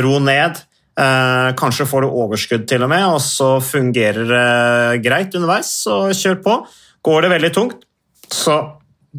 Ro 0.05 0.19
ned. 0.23 0.61
Uh, 0.97 1.51
kanskje 1.59 1.89
får 1.89 2.07
du 2.07 2.15
overskudd 2.23 2.67
til 2.71 2.87
og 2.87 2.93
med, 2.93 3.05
og 3.11 3.19
så 3.23 3.57
fungerer 3.65 4.31
det 4.31 5.03
greit 5.05 5.35
underveis. 5.35 5.73
Så 5.87 5.99
kjør 6.15 6.39
på. 6.45 6.57
Går 7.07 7.27
det 7.27 7.33
veldig 7.35 7.53
tungt, 7.55 7.83
så 8.33 8.59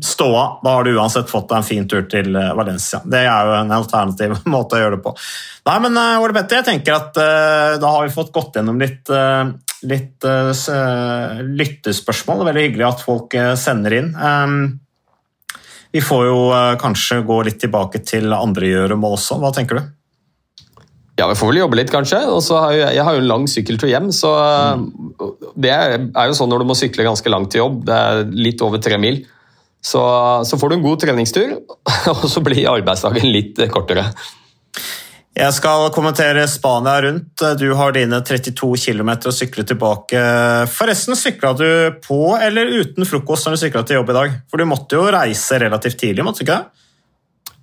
stå 0.04 0.28
av. 0.32 0.58
Da 0.64 0.74
har 0.76 0.88
du 0.88 0.96
uansett 0.96 1.30
fått 1.32 1.50
deg 1.50 1.62
en 1.62 1.68
fin 1.68 1.88
tur 1.90 2.04
til 2.12 2.36
eh, 2.36 2.54
Valencia. 2.58 3.02
Det 3.06 3.24
er 3.24 3.50
jo 3.50 3.56
en 3.62 3.78
alternativ 3.78 4.36
måte 4.56 4.78
å 4.78 4.82
gjøre 4.84 4.98
det 4.98 5.06
på. 5.06 5.16
Nei, 5.68 5.78
men 5.86 6.02
Ole 6.22 6.36
Petter, 6.36 6.62
jeg 6.62 6.70
tenker 6.70 6.96
at 6.96 7.18
uh, 7.20 7.78
da 7.82 7.90
har 7.98 8.06
vi 8.06 8.14
fått 8.14 8.32
gått 8.36 8.56
gjennom 8.60 8.80
litt 8.80 9.12
litt 9.86 10.26
uh, 10.26 11.42
lyttespørsmål. 11.44 12.40
Det 12.40 12.44
er 12.44 12.50
veldig 12.52 12.66
hyggelig 12.66 12.88
at 12.88 13.04
folk 13.06 13.36
uh, 13.38 13.54
sender 13.60 13.98
inn. 14.00 14.10
Um, 14.16 14.58
vi 15.94 16.02
får 16.04 16.26
jo 16.28 16.40
uh, 16.52 16.74
kanskje 16.82 17.22
gå 17.28 17.42
litt 17.48 17.62
tilbake 17.62 18.02
til 18.06 18.34
andre 18.34 18.72
gjøremål 18.72 19.18
også. 19.20 19.40
Hva 19.44 19.54
tenker 19.56 19.80
du? 19.80 19.94
Ja, 21.18 21.26
vi 21.26 21.38
får 21.38 21.50
vel 21.50 21.62
jobbe 21.64 21.80
litt, 21.80 21.94
kanskje. 21.94 22.20
Og 22.30 22.44
så 22.46 22.60
har 22.62 22.76
jeg, 22.76 22.90
jeg 22.98 23.06
har 23.08 23.16
jo 23.16 23.24
en 23.24 23.32
lang 23.32 23.48
sykkeltur 23.50 23.90
hjem, 23.90 24.12
så 24.14 24.34
mm. 24.78 24.84
det 25.58 25.74
er, 25.74 25.96
er, 26.12 26.28
jo 26.30 26.38
sånn 26.38 26.52
når 26.54 26.62
du 26.62 26.70
må 26.70 26.78
sykle 26.78 27.08
ganske 27.08 27.34
langt 27.34 27.54
til 27.54 27.64
jobb, 27.64 27.82
det 27.88 27.98
er 27.98 28.22
litt 28.38 28.62
over 28.66 28.82
tre 28.84 29.00
mil, 29.02 29.24
så, 29.84 30.04
så 30.46 30.58
får 30.60 30.70
du 30.70 30.76
en 30.78 30.86
god 30.86 31.02
treningstur, 31.04 31.58
og 32.14 32.26
så 32.30 32.44
blir 32.44 32.68
arbeidsdagen 32.72 33.30
litt 33.32 33.62
kortere. 33.74 34.10
Jeg 35.38 35.54
skal 35.54 35.92
kommentere 35.94 36.48
Spania 36.50 36.96
rundt. 37.06 37.44
Du 37.62 37.68
har 37.78 37.94
dine 37.94 38.24
32 38.26 38.72
km 38.88 39.12
å 39.30 39.34
sykle 39.36 39.68
tilbake. 39.70 40.22
Forresten, 40.74 41.14
sykla 41.20 41.52
du 41.54 41.68
på 42.02 42.22
eller 42.42 42.72
uten 42.80 43.06
frokost 43.06 43.46
når 43.46 43.54
du 43.54 43.62
sykla 43.62 43.84
til 43.86 44.00
jobb 44.00 44.10
i 44.10 44.18
dag? 44.18 44.36
For 44.50 44.58
du 44.58 44.66
måtte 44.66 44.98
jo 44.98 45.06
reise 45.14 45.60
relativt 45.62 46.00
tidlig, 46.02 46.26
måtte 46.26 46.42
du 46.42 46.48
ikke 46.48 46.58
det? 46.58 46.84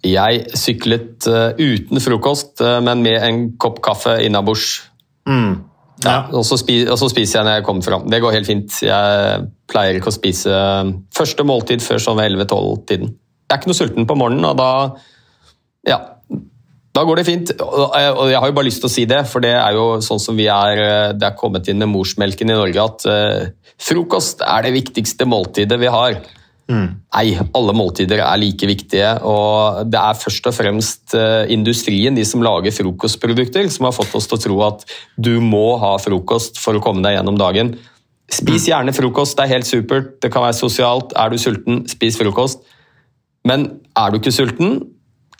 Jeg 0.04 0.58
syklet 0.60 1.26
uh, 1.26 1.50
uten 1.58 2.02
frokost, 2.04 2.60
uh, 2.62 2.78
men 2.84 3.02
med 3.02 3.18
en 3.24 3.44
kopp 3.58 3.80
kaffe 3.82 4.20
innabords. 4.22 4.84
Mm. 5.26 5.64
Ja. 6.02 6.24
Og, 6.34 6.42
så 6.46 6.58
spiser, 6.58 6.90
og 6.90 6.98
så 6.98 7.08
spiser 7.12 7.38
jeg 7.38 7.46
når 7.46 7.60
jeg 7.60 7.66
kommer 7.68 7.86
fram. 7.86 8.08
Det 8.10 8.18
går 8.22 8.34
helt 8.34 8.48
fint. 8.48 8.80
Jeg 8.82 9.44
pleier 9.70 9.98
ikke 9.98 10.10
å 10.10 10.16
spise 10.16 10.50
eh, 10.50 10.90
første 11.14 11.46
måltid 11.46 11.84
før 11.84 12.02
sånn 12.02 12.18
ved 12.18 12.34
11-12-tiden. 12.34 13.14
Jeg 13.14 13.54
er 13.54 13.62
ikke 13.62 13.70
noe 13.70 13.78
sulten 13.78 14.08
på 14.08 14.18
morgenen, 14.18 14.48
og 14.50 14.58
da 14.58 14.70
ja, 15.84 15.98
da 16.94 17.02
går 17.04 17.20
det 17.20 17.26
fint. 17.28 17.52
Og 17.60 17.94
jeg 18.30 18.38
har 18.40 18.50
jo 18.50 18.56
bare 18.56 18.68
lyst 18.68 18.80
til 18.82 18.88
å 18.88 18.94
si 18.94 19.04
det, 19.10 19.20
for 19.30 19.44
det 19.44 19.52
er 19.58 19.76
jo 19.76 19.98
sånn 20.04 20.22
som 20.22 20.38
vi 20.38 20.46
er 20.50 21.12
Det 21.18 21.26
er 21.26 21.36
kommet 21.38 21.68
inn 21.70 21.80
med 21.82 21.90
morsmelken 21.92 22.52
i 22.52 22.56
Norge 22.56 22.84
at 22.84 23.06
uh, 23.10 23.72
frokost 23.82 24.44
er 24.46 24.64
det 24.66 24.72
viktigste 24.76 25.26
måltidet 25.28 25.80
vi 25.82 25.90
har. 25.90 26.20
Mm. 26.70 26.86
Nei, 27.12 27.24
alle 27.36 27.74
måltider 27.76 28.22
er 28.24 28.40
like 28.40 28.68
viktige. 28.68 29.10
Og 29.28 29.84
det 29.90 30.00
er 30.00 30.20
først 30.20 30.48
og 30.48 30.56
fremst 30.56 31.16
uh, 31.16 31.44
industrien, 31.52 32.16
de 32.16 32.24
som 32.28 32.44
lager 32.44 32.74
frokostprodukter, 32.74 33.68
som 33.72 33.88
har 33.88 33.96
fått 33.96 34.14
oss 34.16 34.30
til 34.30 34.38
å 34.38 34.44
tro 34.46 34.60
at 34.68 34.86
du 35.16 35.36
må 35.44 35.76
ha 35.82 35.94
frokost 36.02 36.60
for 36.62 36.76
å 36.76 36.84
komme 36.84 37.04
deg 37.04 37.18
gjennom 37.18 37.40
dagen. 37.40 37.74
Spis 38.32 38.70
gjerne 38.70 38.94
frokost, 38.96 39.36
det 39.36 39.44
er 39.44 39.56
helt 39.58 39.68
supert. 39.68 40.16
Det 40.24 40.32
kan 40.32 40.46
være 40.46 40.56
sosialt. 40.56 41.12
Er 41.20 41.30
du 41.30 41.38
sulten, 41.40 41.84
spis 41.90 42.16
frokost. 42.20 42.64
Men 43.44 43.68
er 44.00 44.10
du 44.10 44.22
ikke 44.22 44.32
sulten, 44.32 44.78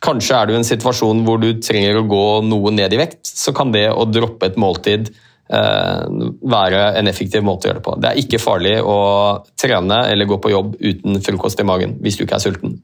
Kanskje 0.05 0.37
er 0.37 0.49
du 0.49 0.53
i 0.53 0.59
en 0.59 0.67
situasjon 0.67 1.23
hvor 1.25 1.39
du 1.41 1.49
trenger 1.65 1.97
å 1.97 2.09
gå 2.09 2.25
noe 2.45 2.73
ned 2.75 2.93
i 2.93 3.01
vekt, 3.01 3.23
så 3.25 3.55
kan 3.57 3.73
det 3.73 3.87
å 3.89 4.05
droppe 4.05 4.51
et 4.51 4.59
måltid 4.61 5.09
eh, 5.09 5.15
være 5.49 6.81
en 6.99 7.11
effektiv 7.11 7.45
måte 7.45 7.67
å 7.67 7.71
gjøre 7.71 7.81
det 7.83 7.85
på. 7.85 7.95
Det 8.01 8.11
er 8.11 8.21
ikke 8.23 8.41
farlig 8.41 8.79
å 8.81 8.97
trene 9.61 10.01
eller 10.09 10.29
gå 10.31 10.39
på 10.41 10.53
jobb 10.55 10.75
uten 10.81 11.21
frokost 11.21 11.61
i 11.61 11.67
magen 11.69 11.99
hvis 12.03 12.17
du 12.17 12.25
ikke 12.25 12.39
er 12.39 12.45
sulten. 12.47 12.79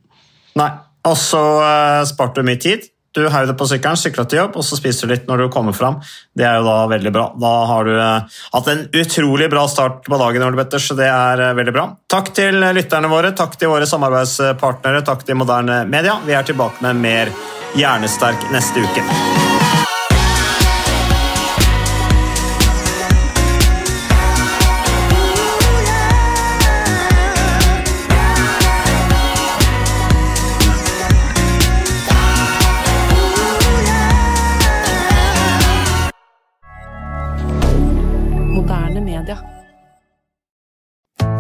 Nei, 0.61 0.71
og 1.09 1.17
så 1.19 1.43
uh, 1.63 2.07
sparte 2.09 2.41
du 2.41 2.51
mye 2.51 2.61
tid. 2.61 2.89
Du 3.11 3.25
heiv 3.27 3.49
deg 3.49 3.57
på 3.59 3.67
sykkelen, 3.67 3.99
sykla 3.99 4.23
til 4.31 4.39
jobb, 4.39 4.59
og 4.61 4.63
så 4.63 4.77
spiser 4.79 5.09
du 5.09 5.15
litt 5.17 5.25
når 5.27 5.43
du 5.43 5.47
kommer 5.51 5.75
fram. 5.75 5.97
Det 6.37 6.47
er 6.47 6.61
jo 6.61 6.67
da 6.69 6.77
veldig 6.93 7.13
bra. 7.15 7.25
Da 7.43 7.53
har 7.73 7.89
du 7.89 7.93
uh, 7.97 8.41
hatt 8.55 8.71
en 8.71 8.85
utrolig 9.03 9.51
bra 9.51 9.67
start 9.71 10.05
på 10.07 10.21
dagen, 10.21 10.47
Ole 10.47 10.61
Petter, 10.61 10.83
så 10.85 10.95
det 10.99 11.11
er 11.11 11.43
veldig 11.59 11.75
bra. 11.75 11.89
Takk 12.11 12.31
til 12.39 12.63
lytterne 12.77 13.11
våre, 13.11 13.35
takk 13.35 13.59
til 13.59 13.73
våre 13.73 13.89
samarbeidspartnere, 13.91 15.03
takk 15.07 15.27
til 15.27 15.41
Moderne 15.43 15.83
Media. 15.91 16.21
Vi 16.27 16.39
er 16.39 16.47
tilbake 16.47 16.87
med 16.87 17.03
mer 17.03 17.35
Hjernesterk 17.79 18.51
neste 18.55 18.87
uke. 18.87 19.50